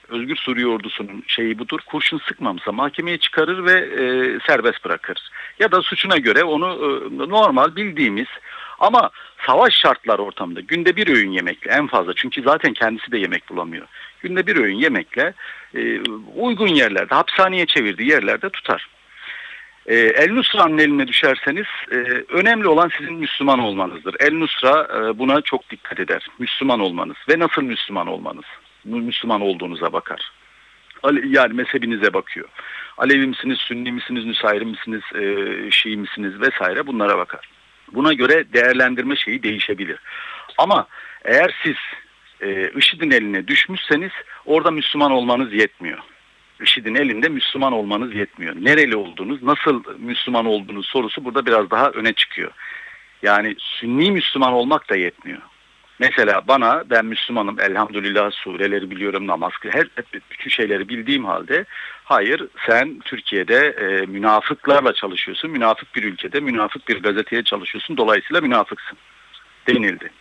Özgür 0.09 0.35
Suriye 0.35 0.67
ordusunun 0.67 1.23
şeyi 1.27 1.59
budur. 1.59 1.79
Kurşun 1.85 2.17
sıkmamışsa 2.17 2.71
mahkemeye 2.71 3.17
çıkarır 3.17 3.65
ve 3.65 3.73
e, 3.73 4.03
serbest 4.47 4.85
bırakır. 4.85 5.29
Ya 5.59 5.71
da 5.71 5.81
suçuna 5.81 6.17
göre 6.17 6.43
onu 6.43 6.67
e, 6.67 7.29
normal 7.29 7.75
bildiğimiz 7.75 8.27
ama 8.79 9.09
savaş 9.45 9.73
şartlar 9.73 10.19
ortamında 10.19 10.59
günde 10.59 10.95
bir 10.95 11.07
öğün 11.07 11.31
yemekle 11.31 11.71
en 11.71 11.87
fazla 11.87 12.13
çünkü 12.13 12.41
zaten 12.41 12.73
kendisi 12.73 13.11
de 13.11 13.17
yemek 13.17 13.49
bulamıyor. 13.49 13.87
Günde 14.21 14.47
bir 14.47 14.55
öğün 14.55 14.75
yemekle 14.75 15.33
e, 15.75 15.99
uygun 16.35 16.67
yerlerde 16.67 17.15
hapishaneye 17.15 17.65
çevirdiği 17.65 18.09
yerlerde 18.09 18.49
tutar. 18.49 18.89
E, 19.87 19.95
El 19.95 20.31
Nusra'nın 20.31 20.77
eline 20.77 21.07
düşerseniz 21.07 21.65
e, 21.91 21.95
önemli 22.29 22.67
olan 22.67 22.91
sizin 22.97 23.13
Müslüman 23.13 23.59
olmanızdır. 23.59 24.15
El 24.19 24.33
Nusra 24.33 24.87
e, 24.95 25.19
buna 25.19 25.41
çok 25.41 25.69
dikkat 25.69 25.99
eder. 25.99 26.27
Müslüman 26.39 26.79
olmanız 26.79 27.17
ve 27.29 27.39
nasıl 27.39 27.61
Müslüman 27.61 28.07
olmanız. 28.07 28.45
Müslüman 28.87 29.41
olduğunuza 29.41 29.93
bakar. 29.93 30.31
Yani 31.23 31.53
mezhebinize 31.53 32.13
bakıyor. 32.13 32.49
Alevi 32.97 33.27
misiniz, 33.27 33.57
Sünni 33.59 33.91
misiniz, 33.91 34.25
Nüsayri 34.25 34.65
misiniz, 34.65 35.01
e, 35.15 35.71
Şii 35.71 35.97
misiniz 35.97 36.41
vesaire 36.41 36.87
bunlara 36.87 37.17
bakar. 37.17 37.49
Buna 37.93 38.13
göre 38.13 38.53
değerlendirme 38.53 39.15
şeyi 39.15 39.43
değişebilir. 39.43 39.99
Ama 40.57 40.87
eğer 41.25 41.55
siz 41.63 41.75
e, 42.41 42.71
IŞİD'in 42.77 43.11
eline 43.11 43.47
düşmüşseniz 43.47 44.11
orada 44.45 44.71
Müslüman 44.71 45.11
olmanız 45.11 45.53
yetmiyor. 45.53 45.99
IŞİD'in 46.61 46.95
elinde 46.95 47.29
Müslüman 47.29 47.73
olmanız 47.73 48.15
yetmiyor. 48.15 48.55
Nereli 48.55 48.95
olduğunuz, 48.95 49.43
nasıl 49.43 49.83
Müslüman 49.99 50.45
olduğunuz 50.45 50.87
sorusu 50.87 51.25
burada 51.25 51.45
biraz 51.45 51.69
daha 51.71 51.89
öne 51.89 52.13
çıkıyor. 52.13 52.51
Yani 53.21 53.55
Sünni 53.59 54.11
Müslüman 54.11 54.53
olmak 54.53 54.89
da 54.89 54.95
yetmiyor. 54.95 55.41
Mesela 55.99 56.41
bana 56.47 56.83
ben 56.89 57.05
Müslümanım 57.05 57.59
elhamdülillah 57.59 58.31
sureleri 58.31 58.91
biliyorum 58.91 59.27
namaz 59.27 59.51
her 59.69 59.87
bütün 60.31 60.49
şeyleri 60.49 60.89
bildiğim 60.89 61.25
halde 61.25 61.65
hayır 62.03 62.47
sen 62.65 62.99
Türkiye'de 62.99 63.55
e, 63.55 64.05
münafıklarla 64.05 64.93
çalışıyorsun. 64.93 65.51
Münafık 65.51 65.95
bir 65.95 66.03
ülkede 66.03 66.39
münafık 66.39 66.87
bir 66.87 67.03
gazeteye 67.03 67.43
çalışıyorsun. 67.43 67.97
Dolayısıyla 67.97 68.41
münafıksın 68.41 68.97
denildi. 69.67 70.11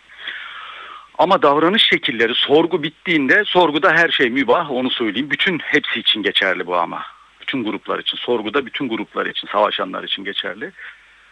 Ama 1.17 1.41
davranış 1.41 1.83
şekilleri 1.83 2.33
sorgu 2.35 2.83
bittiğinde 2.83 3.43
sorguda 3.45 3.91
her 3.91 4.09
şey 4.09 4.29
mübah 4.29 4.71
onu 4.71 4.89
söyleyeyim. 4.89 5.31
Bütün 5.31 5.59
hepsi 5.59 5.99
için 5.99 6.23
geçerli 6.23 6.67
bu 6.67 6.75
ama. 6.75 7.01
Bütün 7.41 7.63
gruplar 7.63 7.99
için 7.99 8.17
sorguda 8.17 8.65
bütün 8.65 8.89
gruplar 8.89 9.25
için 9.25 9.47
savaşanlar 9.47 10.03
için 10.03 10.23
geçerli. 10.23 10.71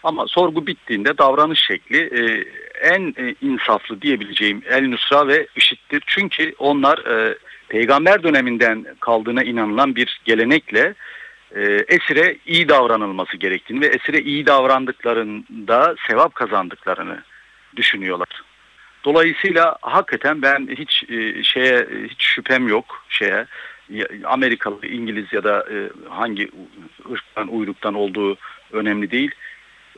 Ama 0.03 0.27
sorgu 0.27 0.67
bittiğinde 0.67 1.17
davranış 1.17 1.59
şekli 1.59 1.97
e, 1.97 2.45
en 2.81 3.13
e, 3.17 3.35
insaflı 3.41 4.01
diyebileceğim 4.01 4.61
El 4.69 4.87
Nusra 4.87 5.27
ve 5.27 5.47
IŞİD'dir. 5.55 6.03
Çünkü 6.07 6.55
onlar 6.57 6.97
e, 6.97 7.37
peygamber 7.69 8.23
döneminden 8.23 8.85
kaldığına 8.99 9.43
inanılan 9.43 9.95
bir 9.95 10.21
gelenekle 10.25 10.93
e, 11.55 11.61
esire 11.87 12.37
iyi 12.45 12.69
davranılması 12.69 13.37
gerektiğini 13.37 13.81
ve 13.81 13.87
esire 13.87 14.21
iyi 14.21 14.45
davrandıklarında 14.45 15.95
sevap 16.07 16.35
kazandıklarını 16.35 17.23
düşünüyorlar. 17.75 18.41
Dolayısıyla 19.03 19.77
hakikaten 19.81 20.41
ben 20.41 20.67
hiç 20.77 21.03
e, 21.09 21.43
şeye 21.43 21.87
hiç 22.09 22.23
şüphem 22.23 22.67
yok 22.67 23.05
şeye 23.09 23.45
Amerikalı, 24.23 24.85
İngiliz 24.87 25.33
ya 25.33 25.43
da 25.43 25.65
e, 25.71 25.89
hangi 26.09 26.49
ırktan, 27.11 27.47
uyruktan 27.47 27.93
olduğu 27.93 28.37
önemli 28.71 29.11
değil. 29.11 29.31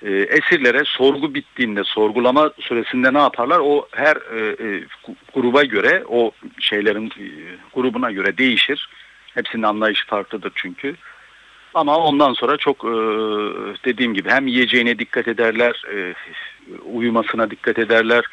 E, 0.01 0.11
esirlere 0.11 0.83
sorgu 0.85 1.33
bittiğinde, 1.33 1.83
sorgulama 1.83 2.51
süresinde 2.59 3.13
ne 3.13 3.17
yaparlar? 3.17 3.59
O 3.59 3.87
her 3.91 4.15
e, 4.15 4.83
gruba 5.33 5.63
göre, 5.63 6.03
o 6.07 6.31
şeylerin 6.59 7.11
grubuna 7.73 8.11
göre 8.11 8.37
değişir. 8.37 8.89
Hepsinin 9.33 9.63
anlayışı 9.63 10.07
farklıdır 10.07 10.51
çünkü. 10.55 10.95
Ama 11.73 11.97
ondan 11.97 12.33
sonra 12.33 12.57
çok 12.57 12.83
dediğim 13.85 14.13
gibi 14.13 14.29
hem 14.29 14.47
yiyeceğine 14.47 14.99
dikkat 14.99 15.27
ederler, 15.27 15.83
uyumasına 16.85 17.51
dikkat 17.51 17.79
ederler, 17.79 18.25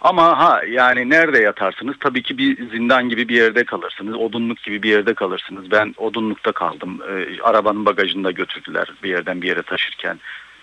ama 0.00 0.38
ha 0.38 0.62
yani 0.68 1.10
nerede 1.10 1.38
yatarsınız? 1.38 1.96
Tabii 2.00 2.22
ki 2.22 2.38
bir 2.38 2.70
zindan 2.70 3.08
gibi 3.08 3.28
bir 3.28 3.36
yerde 3.36 3.64
kalırsınız. 3.64 4.14
Odunluk 4.14 4.62
gibi 4.62 4.82
bir 4.82 4.90
yerde 4.90 5.14
kalırsınız. 5.14 5.70
Ben 5.70 5.94
odunlukta 5.96 6.52
kaldım. 6.52 7.00
E, 7.08 7.42
arabanın 7.42 7.86
bagajında 7.86 8.30
götürdüler 8.30 8.92
bir 9.02 9.08
yerden 9.08 9.42
bir 9.42 9.48
yere 9.48 9.62
taşırken. 9.62 10.20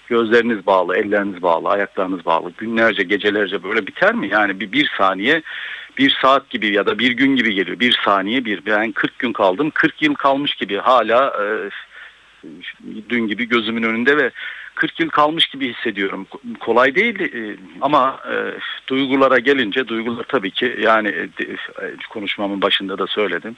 Gözleriniz 0.08 0.66
bağlı, 0.66 0.98
elleriniz 0.98 1.42
bağlı, 1.42 1.70
ayaklarınız 1.70 2.26
bağlı. 2.26 2.52
Günlerce, 2.58 3.04
gecelerce 3.04 3.64
böyle 3.64 3.88
biter 3.88 4.14
mi? 4.14 4.30
Yani 4.32 4.60
bir, 4.60 4.72
bir 4.72 4.92
saniye 4.98 5.42
bir 5.98 6.18
saat 6.22 6.50
gibi 6.50 6.68
ya 6.68 6.86
da 6.86 7.00
bir 7.00 7.12
gün 7.12 7.36
gibi 7.36 7.54
geliyor. 7.54 7.80
Bir 7.80 8.00
saniye 8.06 8.46
bir. 8.46 8.66
Ben 8.66 8.92
40 8.92 9.20
gün 9.20 9.34
kaldım. 9.34 9.72
40 9.74 10.02
yıl 10.02 10.14
kalmış 10.14 10.56
gibi 10.56 10.78
hala 10.78 11.34
e, 11.44 11.46
dün 13.10 13.28
gibi 13.28 13.50
gözümün 13.50 13.84
önünde 13.84 14.18
ve 14.18 14.32
40 14.76 15.00
yıl 15.00 15.10
kalmış 15.10 15.48
gibi 15.48 15.74
hissediyorum. 15.74 16.28
Kolay 16.60 16.96
değil 16.96 17.20
e, 17.20 17.58
ama 17.82 18.20
e, 18.32 18.36
duygulara 18.88 19.40
gelince 19.40 19.88
duygular 19.88 20.24
tabii 20.24 20.52
ki 20.52 20.78
yani 20.82 21.08
e, 21.08 21.28
konuşmamın 22.10 22.62
başında 22.62 22.98
da 22.98 23.08
söyledim. 23.08 23.56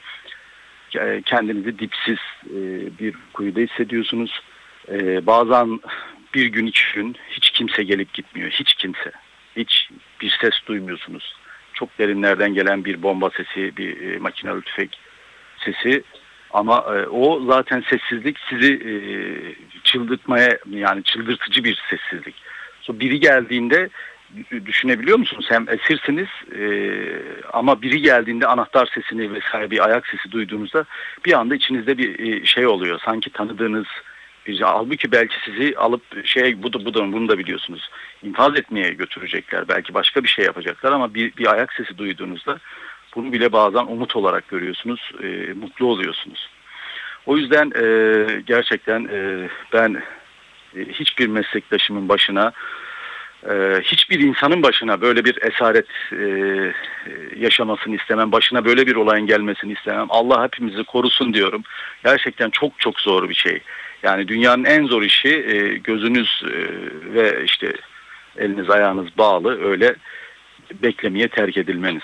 Kendinizi 1.26 1.80
dipsiz 1.80 2.18
bir 3.00 3.16
kuyuda 3.34 3.60
hissediyorsunuz. 3.60 4.42
Bazen 5.22 5.80
bir 6.34 6.46
gün 6.46 6.66
iki 6.66 6.82
gün 6.96 7.16
hiç 7.30 7.50
kimse 7.50 7.84
gelip 7.84 8.14
gitmiyor. 8.14 8.50
Hiç 8.50 8.74
kimse. 8.74 9.12
Hiç 9.56 9.90
bir 10.22 10.38
ses 10.42 10.54
duymuyorsunuz. 10.68 11.36
Çok 11.74 12.00
derinlerden 12.00 12.54
gelen 12.54 12.86
bir 12.86 13.04
bomba 13.04 13.30
sesi, 13.30 13.78
bir 13.78 14.18
makinalı 14.18 14.62
tüfek 14.62 15.00
sesi 15.60 16.04
ama 16.52 16.78
e, 16.78 17.08
o 17.08 17.46
zaten 17.46 17.84
sessizlik 17.90 18.38
sizi 18.50 18.74
e, 18.74 18.94
çıldırtmaya 19.84 20.58
yani 20.70 21.04
çıldırtıcı 21.04 21.64
bir 21.64 21.84
sessizlik. 21.90 22.36
So, 22.82 23.00
biri 23.00 23.20
geldiğinde 23.20 23.90
düşünebiliyor 24.66 25.18
musunuz? 25.18 25.46
Hem 25.50 25.70
esirsiniz 25.70 26.28
e, 26.60 26.70
ama 27.54 27.82
biri 27.82 28.02
geldiğinde 28.02 28.48
anahtar 28.48 28.90
sesini 28.94 29.34
vesaire 29.34 29.72
bir 29.72 29.86
ayak 29.86 30.08
sesi 30.08 30.32
duyduğunuzda 30.32 30.86
bir 31.26 31.34
anda 31.34 31.56
içinizde 31.56 31.98
bir 31.98 32.20
e, 32.20 32.46
şey 32.46 32.68
oluyor. 32.68 33.00
Sanki 33.06 33.30
tanıdığınız 33.30 33.88
halbuki 34.62 35.12
belki 35.12 35.36
sizi 35.46 35.78
alıp 35.78 36.26
şey 36.26 36.64
bu 36.64 36.74
da 36.74 36.86
bu 36.86 36.94
da 36.94 37.14
bunu 37.14 37.30
da 37.30 37.38
biliyorsunuz 37.38 37.90
infaz 38.24 38.60
etmeye 38.60 38.90
götürecekler. 38.90 39.68
Belki 39.68 39.94
başka 39.94 40.24
bir 40.24 40.30
şey 40.30 40.46
yapacaklar 40.46 40.92
ama 40.92 41.14
bir, 41.14 41.36
bir 41.38 41.54
ayak 41.54 41.74
sesi 41.74 41.98
duyduğunuzda 41.98 42.60
bunu 43.16 43.32
bile 43.32 43.52
bazen 43.52 43.86
umut 43.86 44.16
olarak 44.16 44.48
görüyorsunuz. 44.48 45.12
e, 45.24 45.54
mutlu 45.54 45.86
oluyorsunuz. 45.86 46.50
O 47.26 47.38
yüzden 47.38 47.72
e, 47.76 48.42
gerçekten 48.42 49.10
e, 49.14 49.50
ben 49.74 50.04
e, 50.76 50.80
hiçbir 50.86 51.28
meslektaşımın 51.28 52.10
başına 52.10 52.52
e, 53.50 53.82
hiçbir 53.84 54.20
insanın 54.20 54.64
başına 54.64 55.02
böyle 55.02 55.26
bir 55.26 55.42
esaret 55.42 55.88
e, 56.12 56.26
yaşamasını 57.40 57.96
istemem. 57.96 58.32
Başına 58.32 58.66
böyle 58.66 58.88
bir 58.88 58.96
olayın 58.96 59.28
gelmesini 59.28 59.74
istemem. 59.74 60.08
Allah 60.10 60.44
hepimizi 60.44 60.84
korusun 60.84 61.34
diyorum. 61.34 61.64
Gerçekten 62.04 62.50
çok 62.50 62.80
çok 62.80 63.00
zor 63.00 63.30
bir 63.30 63.36
şey. 63.36 63.62
Yani 64.04 64.28
dünyanın 64.28 64.64
en 64.64 64.86
zor 64.86 65.04
işi 65.04 65.28
e, 65.28 65.78
gözünüz 65.84 66.44
e, 66.44 66.54
ve 67.14 67.44
işte 67.46 67.74
eliniz 68.38 68.70
ayağınız 68.70 69.08
bağlı 69.18 69.64
öyle 69.64 69.96
beklemeye 70.84 71.28
terk 71.28 71.58
edilmeniz. 71.58 72.02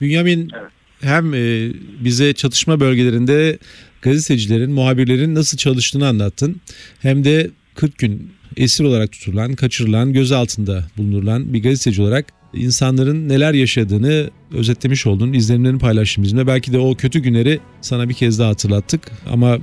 Bünyamin 0.00 0.50
Evet. 0.60 0.70
hem 1.02 1.34
e, 1.34 1.70
bize 2.04 2.32
çatışma 2.32 2.80
bölgelerinde 2.80 3.58
gazetecilerin, 4.02 4.72
muhabirlerin 4.72 5.34
nasıl 5.34 5.58
çalıştığını 5.58 6.08
anlattın. 6.08 6.60
Hem 7.02 7.24
de 7.24 7.50
40 7.74 7.98
gün 7.98 8.32
esir 8.56 8.84
olarak 8.84 9.12
tutulan, 9.12 9.54
kaçırılan, 9.54 10.12
gözaltında 10.12 10.84
bulunulan 10.96 11.54
bir 11.54 11.62
gazeteci 11.62 12.02
olarak 12.02 12.26
insanların 12.52 13.28
neler 13.28 13.54
yaşadığını 13.54 14.30
özetlemiş 14.52 15.06
oldun, 15.06 15.32
izlenimlerini 15.32 15.78
paylaştın 15.78 16.24
bizimle. 16.24 16.46
Belki 16.46 16.72
de 16.72 16.78
o 16.78 16.94
kötü 16.94 17.18
günleri 17.20 17.60
sana 17.80 18.08
bir 18.08 18.14
kez 18.14 18.38
daha 18.38 18.48
hatırlattık 18.48 19.00
ama 19.32 19.58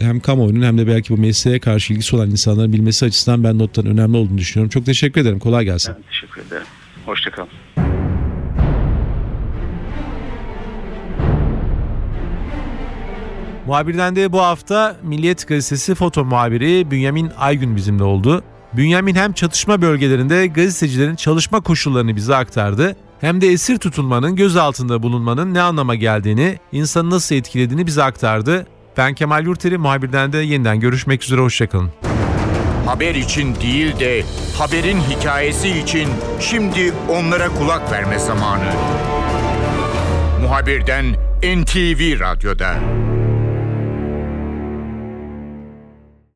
hem 0.00 0.20
kamuoyunun 0.20 0.62
hem 0.62 0.78
de 0.78 0.86
belki 0.86 1.16
bu 1.16 1.20
mesleğe 1.20 1.58
karşı 1.58 1.92
ilgisi 1.92 2.16
olan 2.16 2.30
insanların 2.30 2.72
bilmesi 2.72 3.06
açısından 3.06 3.44
ben 3.44 3.58
notların 3.58 3.90
önemli 3.90 4.16
olduğunu 4.16 4.38
düşünüyorum. 4.38 4.70
Çok 4.70 4.86
teşekkür 4.86 5.20
ederim. 5.20 5.38
Kolay 5.38 5.64
gelsin. 5.64 5.94
Ben 5.96 6.02
teşekkür 6.02 6.42
ederim. 6.42 6.66
Hoşçakalın. 7.06 7.48
Muhabirden 13.66 14.16
de 14.16 14.32
bu 14.32 14.40
hafta 14.40 14.96
Milliyet 15.02 15.48
Gazetesi 15.48 15.94
foto 15.94 16.24
muhabiri 16.24 16.90
Bünyamin 16.90 17.30
Aygün 17.38 17.76
bizimle 17.76 18.02
oldu. 18.02 18.42
Bünyamin 18.72 19.14
hem 19.14 19.32
çatışma 19.32 19.82
bölgelerinde 19.82 20.46
gazetecilerin 20.46 21.16
çalışma 21.16 21.60
koşullarını 21.60 22.16
bize 22.16 22.36
aktardı 22.36 22.96
hem 23.20 23.40
de 23.40 23.48
esir 23.48 23.78
tutulmanın 23.78 24.36
gözaltında 24.36 25.02
bulunmanın 25.02 25.54
ne 25.54 25.62
anlama 25.62 25.94
geldiğini, 25.94 26.58
insanı 26.72 27.10
nasıl 27.10 27.34
etkilediğini 27.34 27.86
bize 27.86 28.02
aktardı. 28.02 28.66
Ben 28.96 29.14
Kemal 29.14 29.44
Yurteri 29.44 29.78
muhabirden 29.78 30.32
de 30.32 30.38
yeniden 30.38 30.80
görüşmek 30.80 31.24
üzere 31.24 31.40
hoşçakalın. 31.40 31.90
Haber 32.86 33.14
için 33.14 33.54
değil 33.54 34.00
de 34.00 34.22
haberin 34.58 35.00
hikayesi 35.00 35.68
için 35.68 36.08
şimdi 36.40 36.92
onlara 37.08 37.48
kulak 37.48 37.92
verme 37.92 38.18
zamanı. 38.18 38.72
Muhabirden 40.42 41.04
NTV 41.42 42.20
Radyo'da. 42.20 42.74